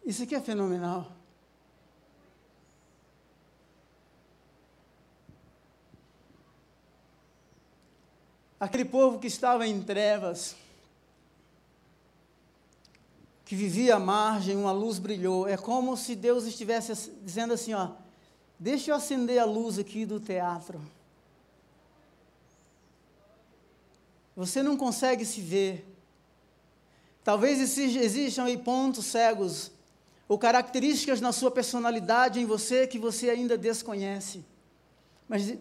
[0.04, 1.10] Isso aqui é fenomenal.
[8.60, 10.56] Aquele povo que estava em trevas,
[13.44, 15.48] que vivia à margem, uma luz brilhou.
[15.48, 17.90] É como se Deus estivesse dizendo assim: ó,
[18.58, 20.80] deixa eu acender a luz aqui do teatro.
[24.36, 25.86] Você não consegue se ver.
[27.22, 29.73] Talvez existam aí pontos cegos
[30.34, 34.44] ou características na sua personalidade em você que você ainda desconhece.
[35.28, 35.56] Mas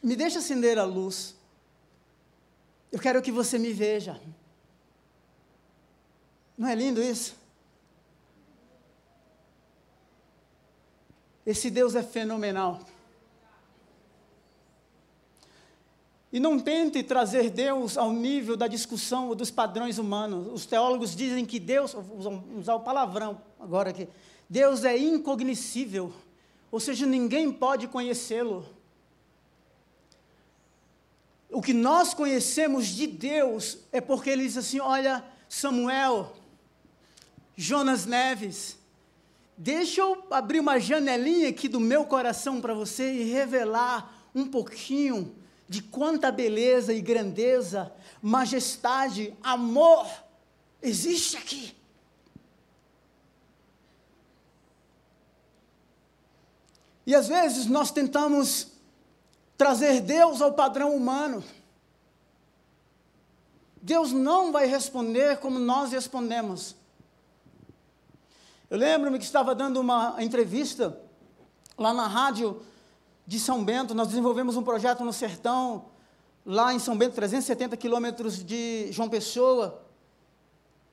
[0.00, 1.34] me deixa acender a luz.
[2.92, 4.20] Eu quero que você me veja.
[6.56, 7.34] Não é lindo isso?
[11.44, 12.80] Esse Deus é fenomenal.
[16.34, 20.48] E não tente trazer Deus ao nível da discussão ou dos padrões humanos.
[20.52, 24.08] Os teólogos dizem que Deus, vamos usar o palavrão agora aqui,
[24.50, 26.12] Deus é incognoscível,
[26.72, 28.66] ou seja, ninguém pode conhecê-lo.
[31.52, 36.32] O que nós conhecemos de Deus é porque ele diz assim: olha, Samuel,
[37.56, 38.76] Jonas Neves,
[39.56, 45.43] deixa eu abrir uma janelinha aqui do meu coração para você e revelar um pouquinho
[45.68, 50.06] de quanta beleza e grandeza, majestade, amor
[50.82, 51.74] existe aqui.
[57.06, 58.68] E às vezes nós tentamos
[59.56, 61.44] trazer Deus ao padrão humano.
[63.80, 66.74] Deus não vai responder como nós respondemos.
[68.70, 70.98] Eu lembro-me que estava dando uma entrevista
[71.76, 72.62] lá na rádio
[73.26, 75.86] de São Bento, nós desenvolvemos um projeto no sertão,
[76.44, 79.82] lá em São Bento, 370 quilômetros de João Pessoa,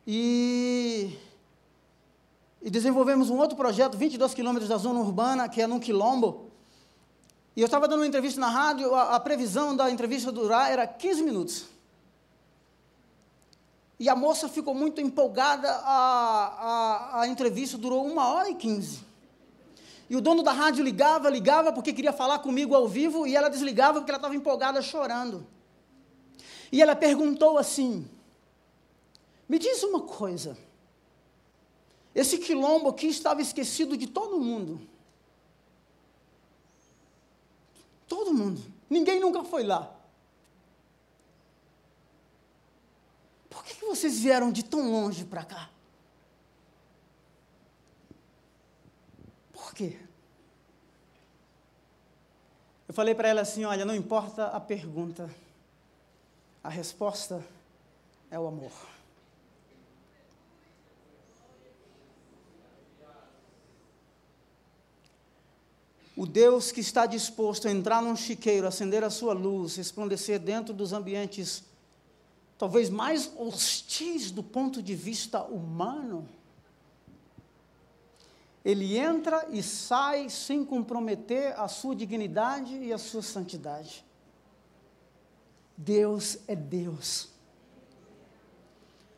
[0.07, 1.17] e,
[2.61, 6.49] e desenvolvemos um outro projeto, 22 quilômetros da zona urbana, que é num quilombo.
[7.55, 10.87] E eu estava dando uma entrevista na rádio, a, a previsão da entrevista durar era
[10.87, 11.65] 15 minutos.
[13.99, 19.10] E a moça ficou muito empolgada, a, a, a entrevista durou uma hora e quinze.
[20.11, 23.47] E o dono da rádio ligava, ligava porque queria falar comigo ao vivo, e ela
[23.47, 25.47] desligava porque ela estava empolgada chorando.
[26.69, 28.05] E ela perguntou assim:
[29.47, 30.57] Me diz uma coisa.
[32.13, 34.81] Esse quilombo aqui estava esquecido de todo mundo.
[38.05, 38.61] Todo mundo.
[38.89, 39.95] Ninguém nunca foi lá.
[43.49, 45.69] Por que, que vocês vieram de tão longe para cá?
[49.73, 49.97] Quê?
[52.87, 55.29] Eu falei para ela assim: olha, não importa a pergunta,
[56.63, 57.43] a resposta
[58.29, 58.71] é o amor.
[66.15, 70.73] O Deus que está disposto a entrar num chiqueiro, acender a sua luz, resplandecer dentro
[70.73, 71.63] dos ambientes
[72.61, 76.29] talvez mais hostis do ponto de vista humano,
[78.63, 84.05] ele entra e sai sem comprometer a sua dignidade e a sua santidade.
[85.75, 87.29] Deus é Deus.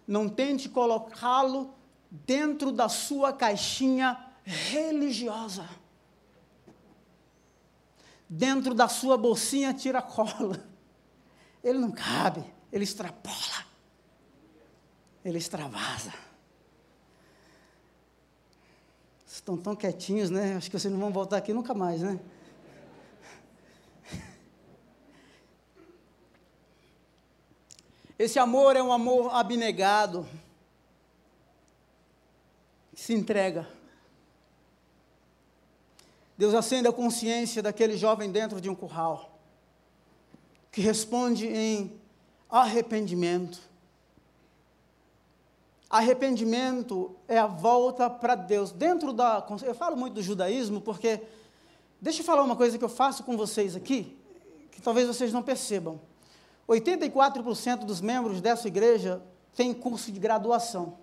[0.07, 1.73] Não tente colocá-lo
[2.09, 5.67] dentro da sua caixinha religiosa.
[8.29, 10.65] Dentro da sua bolsinha tira-cola.
[11.63, 13.65] Ele não cabe ele extrapola,
[15.23, 16.11] ele extravasa.
[19.43, 20.55] Estão tão quietinhos, né?
[20.55, 22.17] Acho que vocês não vão voltar aqui nunca mais, né?
[28.17, 30.25] Esse amor é um amor abnegado,
[32.95, 33.67] que se entrega.
[36.37, 39.37] Deus acende a consciência daquele jovem dentro de um curral,
[40.71, 41.99] que responde em
[42.49, 43.72] arrependimento.
[45.93, 48.71] Arrependimento é a volta para Deus.
[48.71, 49.45] Dentro da.
[49.61, 51.21] Eu falo muito do judaísmo porque.
[52.01, 54.17] Deixa eu falar uma coisa que eu faço com vocês aqui,
[54.71, 56.01] que talvez vocês não percebam.
[56.67, 59.21] 84% dos membros dessa igreja
[59.55, 60.97] têm curso de graduação.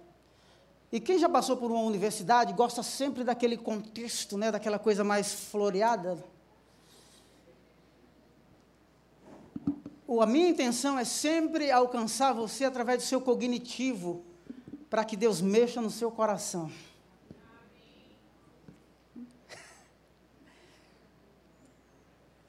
[0.91, 5.33] E quem já passou por uma universidade gosta sempre daquele contexto, né, daquela coisa mais
[5.33, 6.19] floreada.
[10.21, 14.25] a minha intenção é sempre alcançar você através do seu cognitivo,
[14.91, 16.71] para que Deus mexa no seu coração.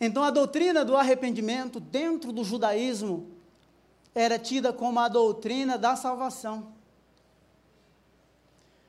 [0.04, 3.30] Então, a doutrina do arrependimento dentro do judaísmo
[4.16, 6.74] era tida como a doutrina da salvação.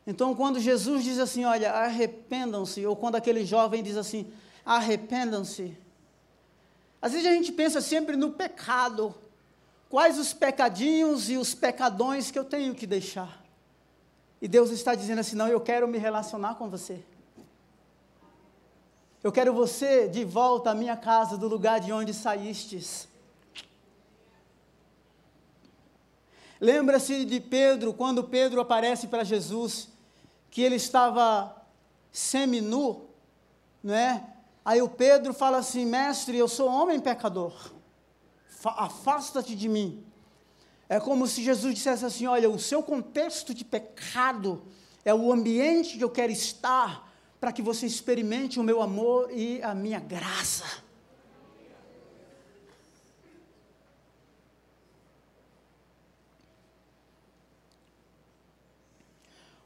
[0.07, 4.33] Então, quando Jesus diz assim, olha, arrependam-se, ou quando aquele jovem diz assim,
[4.65, 5.77] arrependam-se,
[7.03, 9.15] às vezes a gente pensa sempre no pecado.
[9.91, 13.42] Quais os pecadinhos e os pecadões que eu tenho que deixar?
[14.43, 17.01] E Deus está dizendo assim: não, eu quero me relacionar com você.
[19.23, 23.07] Eu quero você de volta à minha casa, do lugar de onde saístes.
[26.61, 29.89] Lembra-se de Pedro, quando Pedro aparece para Jesus,
[30.51, 31.65] que ele estava
[32.11, 33.09] semi-nu,
[33.81, 34.27] não é?
[34.65, 37.71] Aí o Pedro fala assim: Mestre, eu sou homem pecador,
[38.65, 40.05] afasta-te de mim.
[40.93, 44.63] É como se Jesus dissesse assim: Olha, o seu contexto de pecado
[45.03, 49.63] é o ambiente que eu quero estar para que você experimente o meu amor e
[49.63, 50.67] a minha graça.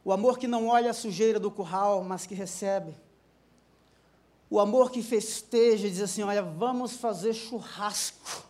[0.05, 2.95] O amor que não olha a sujeira do curral, mas que recebe.
[4.49, 8.47] O amor que festeja, diz assim: olha, vamos fazer churrasco.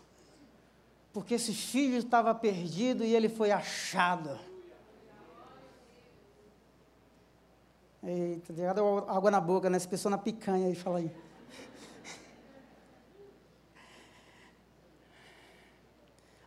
[1.17, 4.39] Porque esse filho estava perdido e ele foi achado.
[8.05, 9.79] Eita, deu água na boca, né?
[9.79, 11.11] Essa pessoa na picanha aí, fala aí.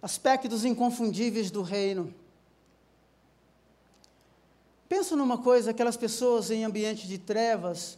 [0.03, 2.13] Aspectos inconfundíveis do reino.
[4.87, 7.97] Pensa numa coisa, aquelas pessoas em ambiente de trevas,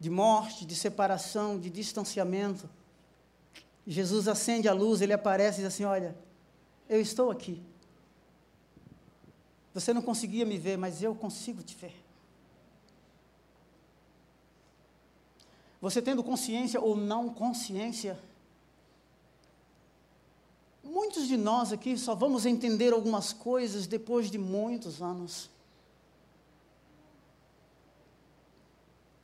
[0.00, 2.68] de morte, de separação, de distanciamento.
[3.90, 6.14] Jesus acende a luz, ele aparece e diz assim: Olha,
[6.90, 7.62] eu estou aqui.
[9.72, 11.96] Você não conseguia me ver, mas eu consigo te ver.
[15.80, 18.18] Você tendo consciência ou não consciência,
[20.84, 25.48] muitos de nós aqui só vamos entender algumas coisas depois de muitos anos.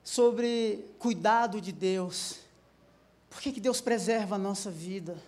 [0.03, 2.44] Sobre cuidado de Deus.
[3.35, 5.21] Por que, que Deus preserva a nossa vida?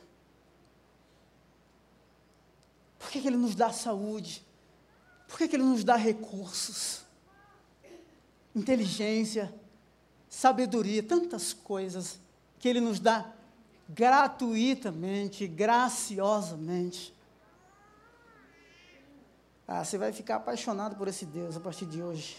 [3.00, 4.46] Por que, que Ele nos dá saúde?
[5.26, 7.04] Por que, que Ele nos dá recursos?
[8.54, 9.52] Inteligência,
[10.30, 12.20] sabedoria, tantas coisas
[12.61, 13.34] que Ele nos dá
[13.88, 17.12] gratuitamente, graciosamente.
[19.66, 22.36] Ah, você vai ficar apaixonado por esse Deus a partir de hoje.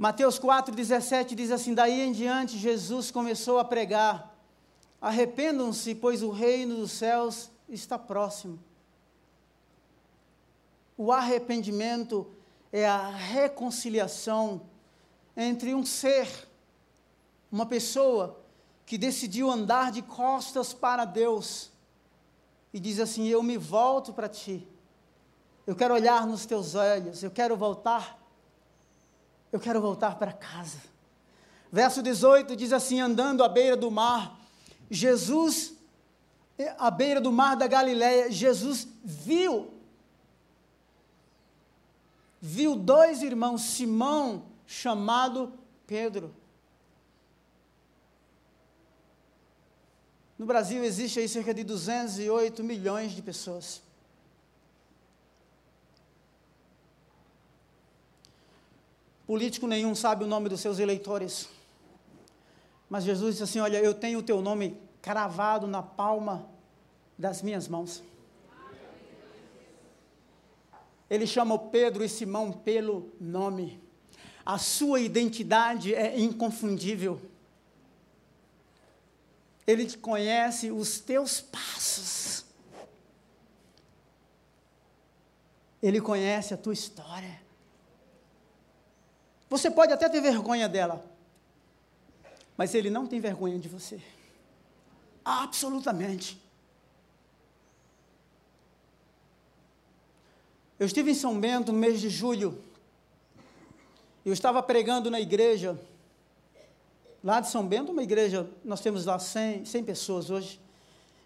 [0.00, 4.34] Mateus 4,17 diz assim: Daí em diante Jesus começou a pregar:
[4.98, 8.58] Arrependam-se, pois o reino dos céus está próximo.
[10.96, 12.26] O arrependimento
[12.72, 14.62] é a reconciliação
[15.36, 16.48] entre um ser,
[17.52, 18.40] uma pessoa
[18.86, 21.70] que decidiu andar de costas para Deus
[22.72, 24.66] e diz assim: Eu me volto para ti,
[25.66, 28.18] eu quero olhar nos teus olhos, eu quero voltar,
[29.52, 30.78] eu quero voltar para casa.
[31.72, 34.38] Verso 18 diz assim: Andando à beira do mar,
[34.90, 35.74] Jesus,
[36.78, 39.72] à beira do mar da Galileia, Jesus viu,
[42.40, 45.52] viu dois irmãos, Simão, chamado
[45.86, 46.34] Pedro.
[50.38, 53.82] No Brasil existe aí cerca de 208 milhões de pessoas.
[59.30, 61.48] Político nenhum sabe o nome dos seus eleitores.
[62.88, 66.50] Mas Jesus disse assim: Olha, eu tenho o teu nome cravado na palma
[67.16, 68.02] das minhas mãos.
[71.08, 73.80] Ele chama Pedro e Simão pelo nome.
[74.44, 77.22] A sua identidade é inconfundível.
[79.64, 82.44] Ele conhece os teus passos.
[85.80, 87.48] Ele conhece a tua história.
[89.50, 91.04] Você pode até ter vergonha dela,
[92.56, 94.00] mas ele não tem vergonha de você.
[95.24, 96.40] Absolutamente.
[100.78, 102.62] Eu estive em São Bento no mês de julho.
[104.24, 105.78] Eu estava pregando na igreja,
[107.24, 110.60] lá de São Bento, uma igreja, nós temos lá 100, 100 pessoas hoje.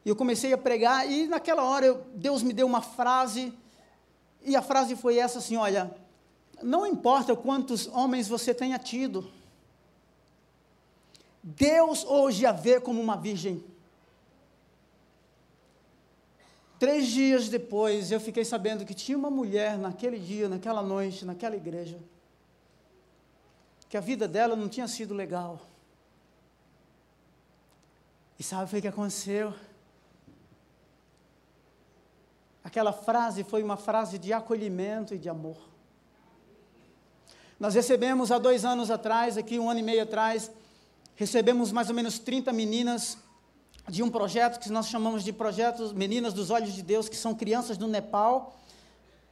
[0.03, 3.53] E eu comecei a pregar, e naquela hora eu, Deus me deu uma frase,
[4.43, 5.95] e a frase foi essa assim: olha,
[6.63, 9.31] não importa quantos homens você tenha tido,
[11.43, 13.63] Deus hoje a vê como uma virgem.
[16.79, 21.55] Três dias depois, eu fiquei sabendo que tinha uma mulher naquele dia, naquela noite, naquela
[21.55, 21.99] igreja,
[23.89, 25.61] que a vida dela não tinha sido legal.
[28.39, 29.55] E sabe o que aconteceu?
[32.65, 35.74] Aquela frase foi uma frase de acolhimento e de amor.
[37.65, 40.51] Nós recebemos há dois anos atrás, aqui um ano e meio atrás,
[41.17, 43.17] recebemos mais ou menos 30 meninas
[43.89, 47.35] de um projeto que nós chamamos de projetos Meninas dos Olhos de Deus, que são
[47.35, 48.55] crianças do Nepal,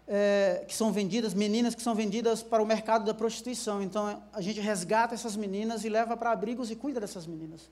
[0.08, 3.82] é, que são vendidas, meninas que são vendidas para o mercado da prostituição.
[3.82, 7.68] Então a gente resgata essas meninas e leva para abrigos e cuida dessas meninas.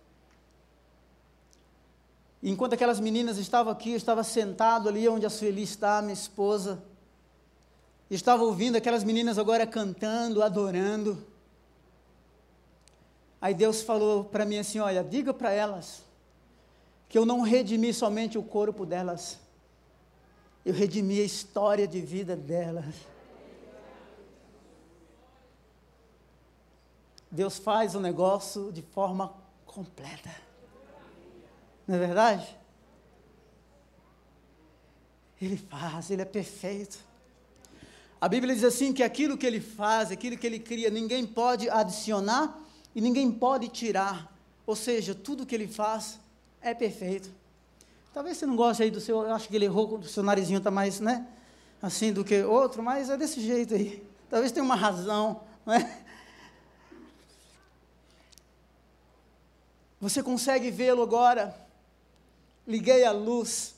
[2.43, 6.83] Enquanto aquelas meninas estavam aqui, eu estava sentado ali onde a Sueli está, minha esposa,
[8.17, 11.25] estava ouvindo aquelas meninas agora cantando, adorando.
[13.41, 16.03] Aí Deus falou para mim assim: Olha, diga para elas
[17.09, 19.39] que eu não redimi somente o corpo delas,
[20.65, 22.95] eu redimi a história de vida delas.
[27.31, 29.33] Deus faz o negócio de forma
[29.65, 30.35] completa.
[31.87, 32.57] Não é verdade?
[35.41, 37.10] Ele faz, ele é perfeito.
[38.21, 41.71] A Bíblia diz assim que aquilo que ele faz, aquilo que ele cria, ninguém pode
[41.71, 42.59] adicionar
[42.95, 44.31] e ninguém pode tirar.
[44.67, 46.21] Ou seja, tudo que ele faz
[46.61, 47.31] é perfeito.
[48.13, 50.59] Talvez você não goste aí do seu, eu acho que ele errou, o seu narizinho
[50.59, 51.27] está mais, né,
[51.81, 54.05] assim do que outro, mas é desse jeito aí.
[54.29, 55.99] Talvez tenha uma razão, não é?
[60.01, 61.55] Você consegue vê-lo agora?
[62.67, 63.75] Liguei a luz.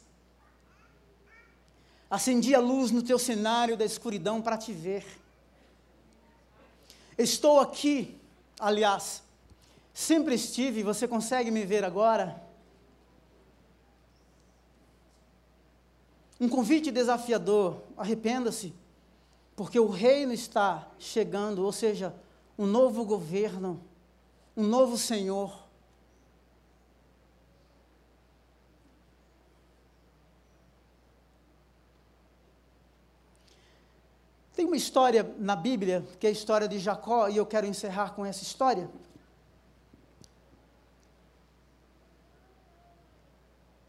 [2.12, 5.04] Acendi a luz no teu cenário da escuridão para te ver.
[7.18, 8.20] Estou aqui
[8.62, 9.24] Aliás,
[9.92, 12.40] sempre estive, você consegue me ver agora?
[16.40, 18.72] Um convite desafiador, arrependa-se,
[19.56, 22.14] porque o reino está chegando, ou seja,
[22.56, 23.82] um novo governo,
[24.56, 25.61] um novo Senhor.
[34.54, 38.10] Tem uma história na Bíblia, que é a história de Jacó, e eu quero encerrar
[38.10, 38.90] com essa história.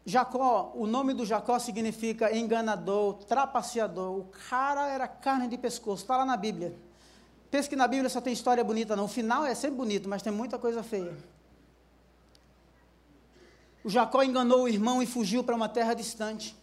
[0.06, 4.18] Jacó, o nome do Jacó significa enganador, trapaceador.
[4.18, 6.76] O cara era carne de pescoço, está lá na Bíblia.
[7.50, 9.04] Pensa que na Bíblia só tem história bonita, não.
[9.04, 11.16] O final é sempre bonito, mas tem muita coisa feia.
[13.82, 16.56] O Jacó enganou o irmão e fugiu para uma terra distante.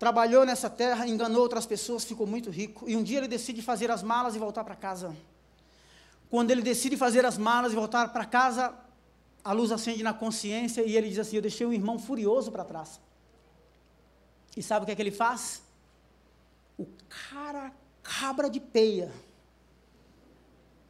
[0.00, 2.88] Trabalhou nessa terra, enganou outras pessoas, ficou muito rico.
[2.88, 5.14] E um dia ele decide fazer as malas e voltar para casa.
[6.30, 8.74] Quando ele decide fazer as malas e voltar para casa,
[9.44, 12.64] a luz acende na consciência e ele diz assim: Eu deixei um irmão furioso para
[12.64, 12.98] trás.
[14.56, 15.60] E sabe o que é que ele faz?
[16.78, 16.86] O
[17.30, 17.70] cara
[18.02, 19.12] cabra de peia.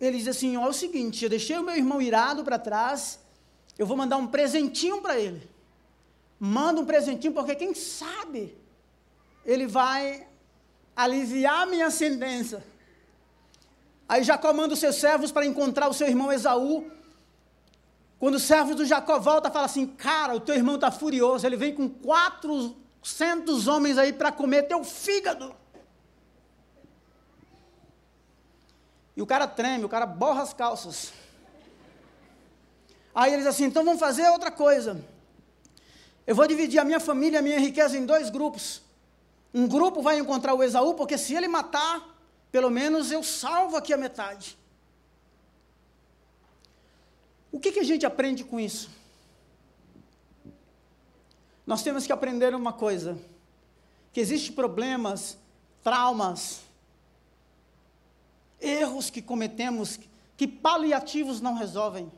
[0.00, 3.18] Ele diz assim: Olha é o seguinte, eu deixei o meu irmão irado para trás,
[3.76, 5.50] eu vou mandar um presentinho para ele.
[6.38, 8.60] Manda um presentinho, porque quem sabe
[9.44, 10.26] ele vai
[10.94, 12.62] aliviar minha sentença.
[14.08, 16.90] Aí Jacó manda os seus servos para encontrar o seu irmão Esaú
[18.20, 21.46] quando o servo do Jacó volta, fala assim: Cara, o teu irmão está furioso.
[21.46, 25.56] Ele vem com 400 homens aí para comer teu fígado.
[29.16, 31.14] E o cara treme, o cara borra as calças.
[33.14, 35.02] Aí eles assim: Então vamos fazer outra coisa.
[36.26, 38.82] Eu vou dividir a minha família, a minha riqueza em dois grupos.
[39.52, 42.16] Um grupo vai encontrar o Esaú, porque se ele matar,
[42.52, 44.56] pelo menos eu salvo aqui a metade.
[47.50, 48.88] O que, que a gente aprende com isso?
[51.66, 53.18] Nós temos que aprender uma coisa:
[54.12, 55.36] que existem problemas,
[55.82, 56.60] traumas,
[58.60, 59.98] erros que cometemos
[60.36, 62.10] que paliativos não resolvem.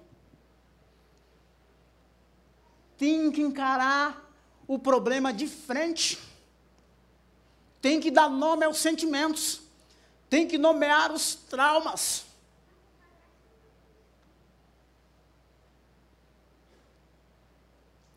[2.97, 4.33] Tem que encarar
[4.67, 6.19] o problema de frente.
[7.83, 9.61] Tem que dar nome aos sentimentos.
[10.31, 12.25] Tem que nomear os traumas.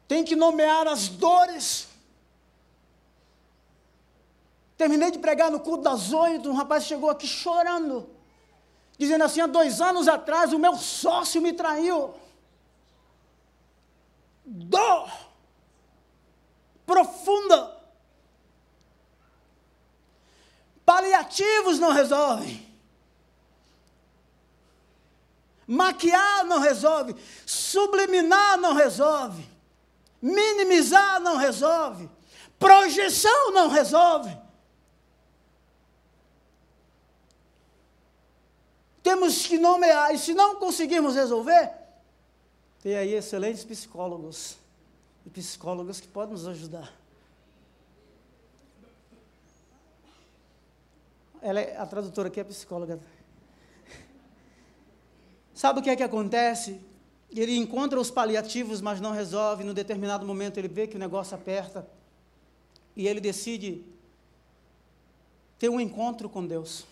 [0.07, 1.87] tem que nomear as dores.
[4.77, 8.09] Terminei de pregar no culto das oito, um rapaz chegou aqui chorando,
[8.97, 12.13] dizendo assim: há dois anos atrás o meu sócio me traiu.
[14.45, 15.11] Dor
[16.85, 17.74] profunda.
[20.85, 22.65] Paliativos não resolvem.
[25.67, 27.15] Maquiar não resolve.
[27.45, 29.49] Subliminar não resolve.
[30.21, 32.09] Minimizar não resolve.
[32.59, 34.37] Projeção não resolve.
[39.01, 41.71] Temos que nomear, e se não conseguirmos resolver,
[42.81, 44.57] tem aí excelentes psicólogos
[45.23, 46.91] e psicólogas que podem nos ajudar.
[51.45, 52.99] Ela é, a tradutora aqui é psicóloga.
[55.53, 56.81] Sabe o que é que acontece?
[57.39, 59.63] ele encontra os paliativos, mas não resolve.
[59.63, 61.87] No determinado momento, ele vê que o negócio aperta
[62.95, 63.83] e ele decide
[65.59, 66.85] ter um encontro com Deus.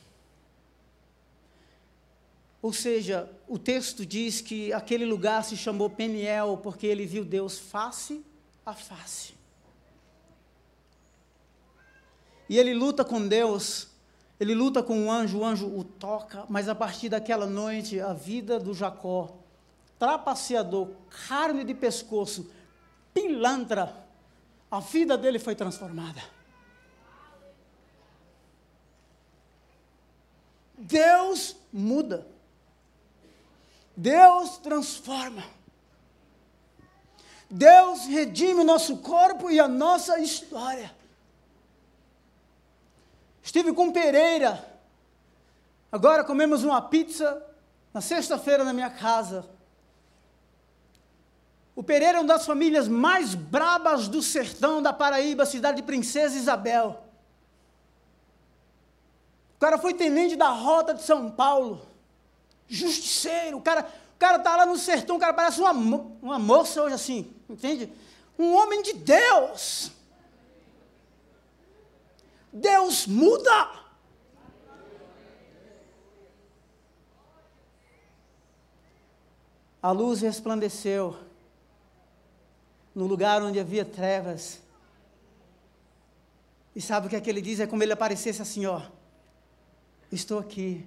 [2.62, 7.58] Ou seja, o texto diz que aquele lugar se chamou Peniel porque ele viu Deus
[7.58, 8.24] face
[8.64, 9.34] a face.
[12.48, 13.88] E ele luta com Deus,
[14.40, 18.14] ele luta com o anjo, o anjo o toca, mas a partir daquela noite a
[18.14, 19.44] vida do Jacó
[20.04, 20.90] trapaceador,
[21.30, 22.52] carne de pescoço,
[23.14, 24.06] pilantra,
[24.70, 26.22] a vida dele foi transformada.
[30.78, 32.28] Deus muda.
[33.96, 35.46] Deus transforma.
[37.50, 40.94] Deus redime o nosso corpo e a nossa história.
[43.44, 44.66] Estive com Pereira.
[45.92, 47.46] Agora comemos uma pizza
[47.94, 49.46] na sexta-feira na minha casa.
[51.76, 56.38] O Pereira é uma das famílias mais brabas do sertão da Paraíba, cidade de Princesa
[56.38, 57.04] Isabel.
[59.58, 61.86] O cara foi tenente da rota de São Paulo.
[62.68, 63.58] Justiceiro.
[63.58, 63.82] O cara,
[64.16, 65.72] o cara tá lá no sertão, o cara parece uma,
[66.22, 67.92] uma moça hoje assim, entende?
[68.40, 69.92] Um homem de Deus.
[72.54, 73.84] Deus muda.
[79.82, 81.18] A luz resplandeceu
[82.94, 84.62] no lugar onde havia trevas.
[86.76, 87.60] E sabe o que é que ele diz?
[87.60, 88.82] É como ele aparecesse assim, ó.
[90.12, 90.86] Estou aqui.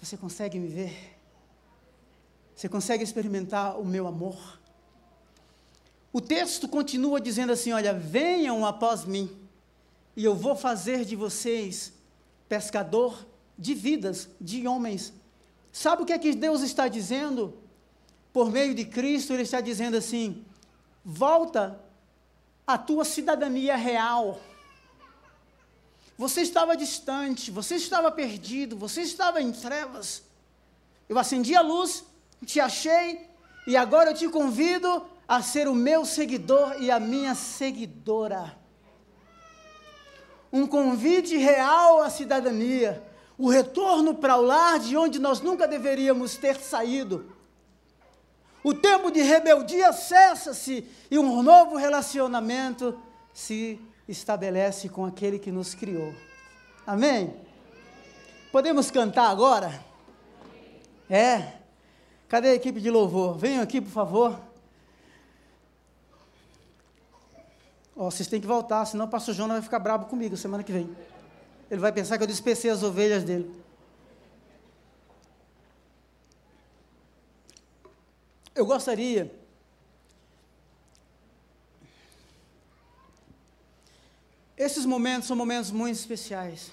[0.00, 1.18] Você consegue me ver?
[2.54, 4.60] Você consegue experimentar o meu amor?
[6.12, 9.43] O texto continua dizendo assim: Olha, venham após mim,
[10.16, 11.92] e eu vou fazer de vocês
[12.48, 13.26] pescador
[13.58, 15.12] de vidas, de homens.
[15.72, 17.58] Sabe o que é que Deus está dizendo?
[18.32, 20.44] Por meio de Cristo, Ele está dizendo assim:
[21.04, 21.80] volta
[22.66, 24.40] à tua cidadania real.
[26.16, 30.22] Você estava distante, você estava perdido, você estava em trevas.
[31.08, 32.04] Eu acendi a luz,
[32.46, 33.28] te achei,
[33.66, 38.56] e agora eu te convido a ser o meu seguidor e a minha seguidora.
[40.54, 43.02] Um convite real à cidadania,
[43.36, 47.34] o retorno para o lar de onde nós nunca deveríamos ter saído.
[48.62, 52.96] O tempo de rebeldia cessa-se e um novo relacionamento
[53.32, 56.14] se estabelece com aquele que nos criou.
[56.86, 57.34] Amém?
[58.52, 59.84] Podemos cantar agora?
[61.10, 61.54] É.
[62.28, 63.36] Cadê a equipe de louvor?
[63.36, 64.40] Venham aqui, por favor.
[67.96, 70.62] Ó, oh, vocês têm que voltar, senão o pastor Jonas vai ficar bravo comigo semana
[70.64, 70.88] que vem.
[71.70, 73.50] Ele vai pensar que eu despecei as ovelhas dele.
[78.54, 79.30] Eu gostaria
[84.56, 86.70] Esses momentos são momentos muito especiais.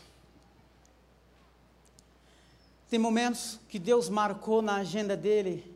[2.90, 5.76] Tem momentos que Deus marcou na agenda dele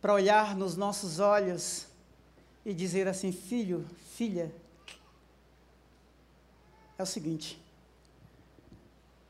[0.00, 1.86] para olhar nos nossos olhos
[2.66, 3.86] e dizer assim: filho,
[4.16, 4.54] filha,
[6.98, 7.60] é o seguinte.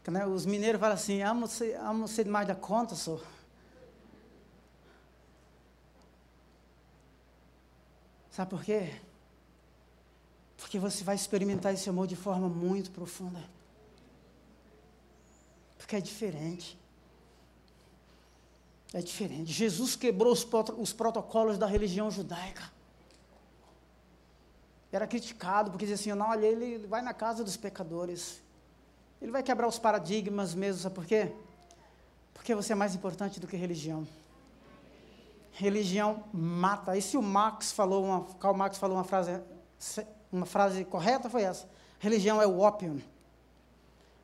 [0.06, 3.24] Né, os mineiros falam assim: amo você, amo você demais da conta, senhor.
[8.30, 9.00] Sabe por quê?
[10.56, 13.42] Porque você vai experimentar esse amor de forma muito profunda.
[15.78, 16.78] Porque é diferente.
[18.92, 19.52] É diferente.
[19.52, 22.70] Jesus quebrou os protocolos da religião judaica.
[24.92, 28.42] Era criticado porque dizia assim: não, olha, ele vai na casa dos pecadores.
[29.20, 31.32] Ele vai quebrar os paradigmas mesmo, sabe por quê?
[32.34, 34.06] Porque você é mais importante do que religião.
[35.52, 36.96] Religião mata.
[36.96, 39.40] E se o Marx falou uma, Karl Marx falou uma frase
[40.32, 41.68] uma frase correta foi essa.
[41.98, 43.02] Religião é o ópio.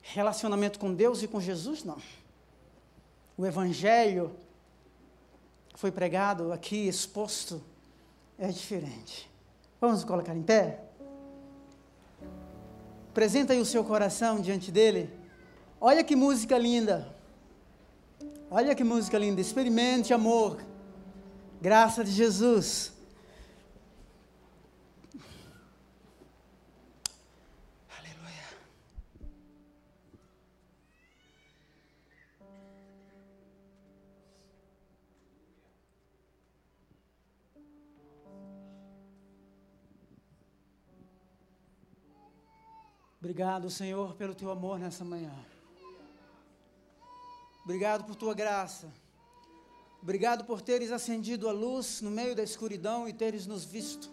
[0.01, 1.97] Relacionamento com Deus e com Jesus, não.
[3.37, 4.35] O Evangelho
[5.75, 7.61] foi pregado aqui, exposto,
[8.37, 9.29] é diferente.
[9.79, 10.81] Vamos colocar em pé?
[13.11, 15.09] Apresenta aí o seu coração diante dele.
[15.79, 17.15] Olha que música linda.
[18.51, 19.39] Olha que música linda.
[19.39, 20.59] Experimente amor.
[21.61, 22.93] Graça de Jesus.
[43.39, 45.33] Obrigado, Senhor, pelo teu amor nessa manhã.
[47.63, 48.91] Obrigado por tua graça.
[50.01, 54.11] Obrigado por teres acendido a luz no meio da escuridão e teres nos visto.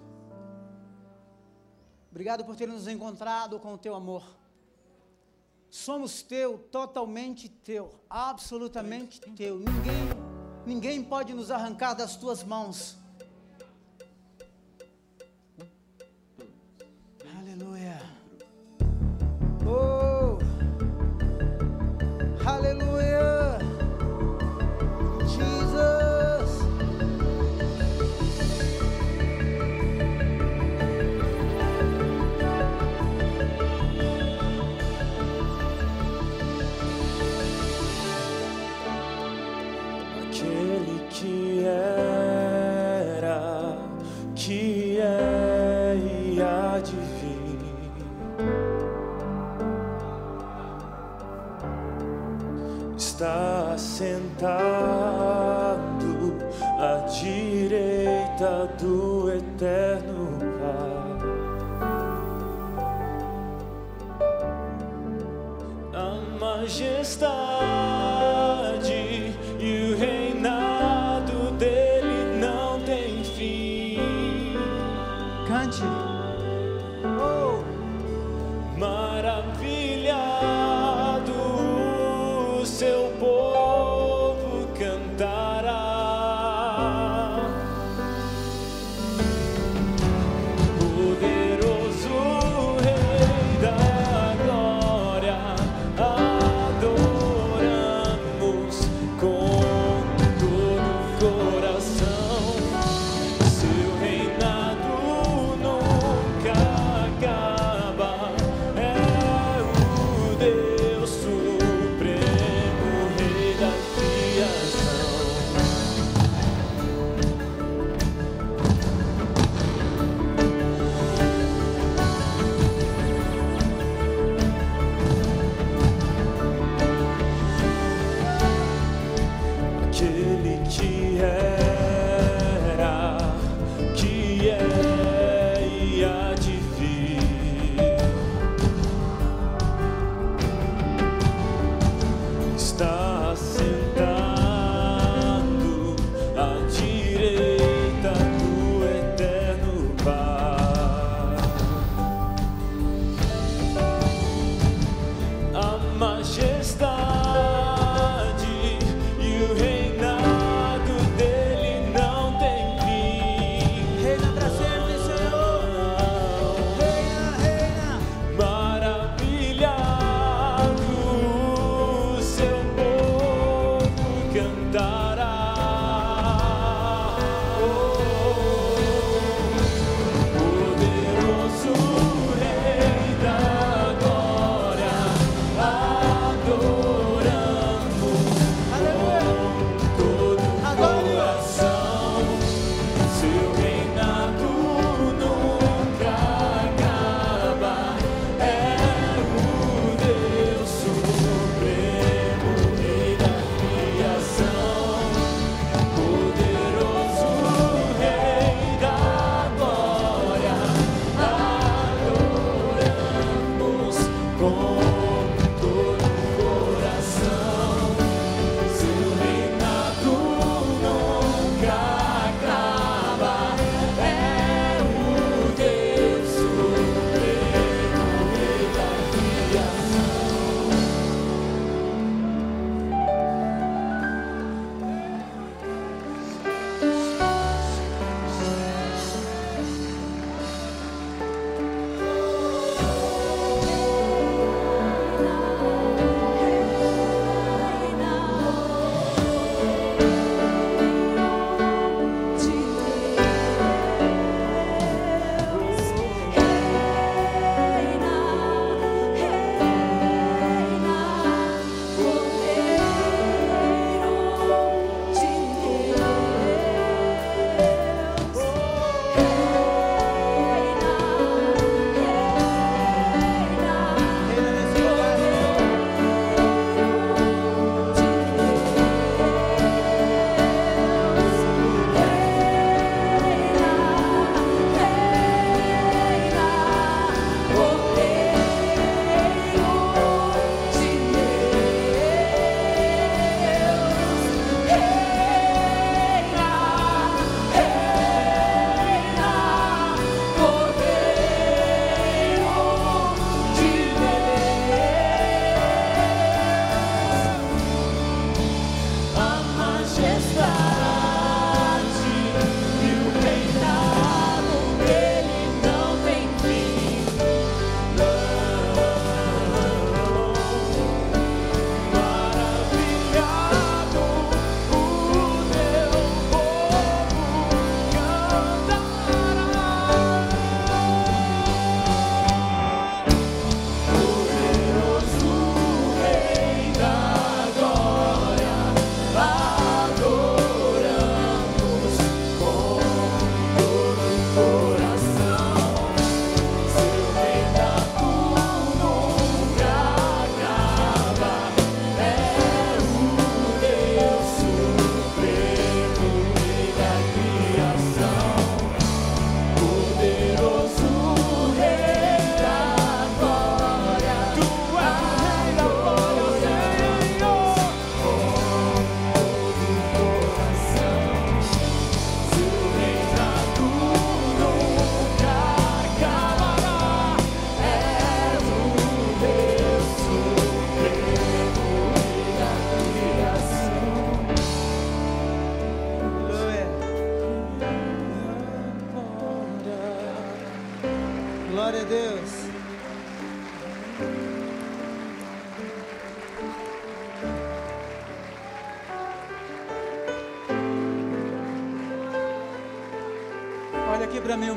[2.08, 4.22] Obrigado por teres nos encontrado com o teu amor.
[5.68, 9.58] Somos teu, totalmente teu, absolutamente teu.
[9.58, 10.08] Ninguém,
[10.64, 12.96] ninguém pode nos arrancar das tuas mãos.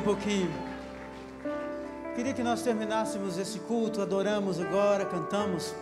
[0.09, 0.49] Pouquinho.
[2.15, 5.75] Queria que nós terminássemos esse culto, adoramos agora, cantamos.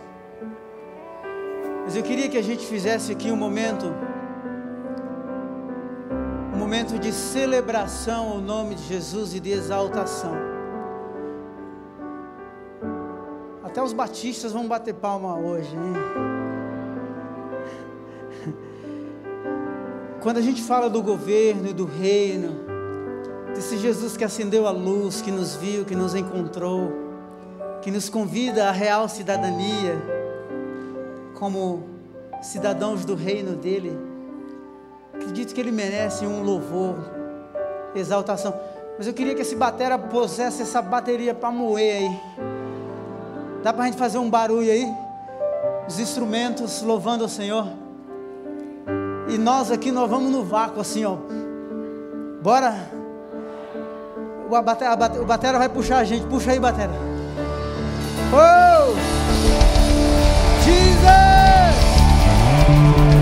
[1.84, 3.86] Mas eu queria que a gente fizesse aqui um momento,
[6.54, 10.34] um momento de celebração ao nome de Jesus e de exaltação.
[13.64, 15.94] Até os batistas vão bater palma hoje, hein?
[20.20, 22.77] Quando a gente fala do governo e do reino,
[23.68, 26.90] desse Jesus que acendeu a luz, que nos viu, que nos encontrou,
[27.82, 29.94] que nos convida à real cidadania,
[31.34, 31.84] como
[32.40, 33.94] cidadãos do reino dele,
[35.12, 36.94] acredito que ele merece um louvor,
[37.94, 38.54] exaltação.
[38.96, 42.20] Mas eu queria que esse batera pusesse essa bateria para moer aí.
[43.62, 44.90] Dá para a gente fazer um barulho aí?
[45.86, 47.68] Os instrumentos louvando o Senhor.
[49.28, 51.18] E nós aqui, nós vamos no vácuo assim, ó.
[52.40, 52.97] Bora.
[54.48, 56.26] O batera, o batera vai puxar a gente.
[56.26, 56.90] Puxa aí, batera.
[58.32, 58.94] Oh!
[60.64, 61.04] Jesus!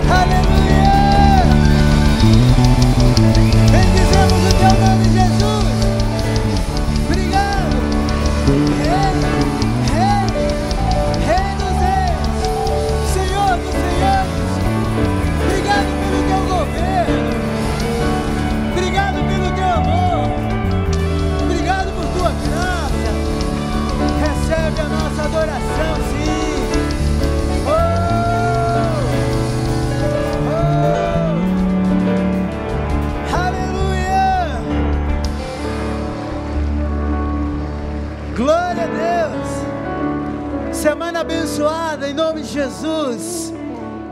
[0.08, 0.65] Aleluia!
[41.26, 43.52] Abençoada em nome de Jesus.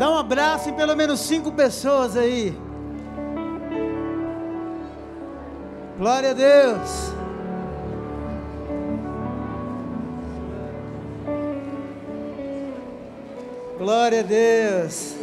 [0.01, 2.53] Dá um abraço em pelo menos cinco pessoas aí.
[5.97, 7.13] Glória a Deus.
[13.79, 15.15] Glória a Deus.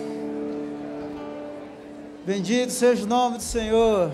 [2.25, 4.13] Bendito seja o nome do Senhor.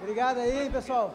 [0.00, 1.14] Obrigado aí, pessoal.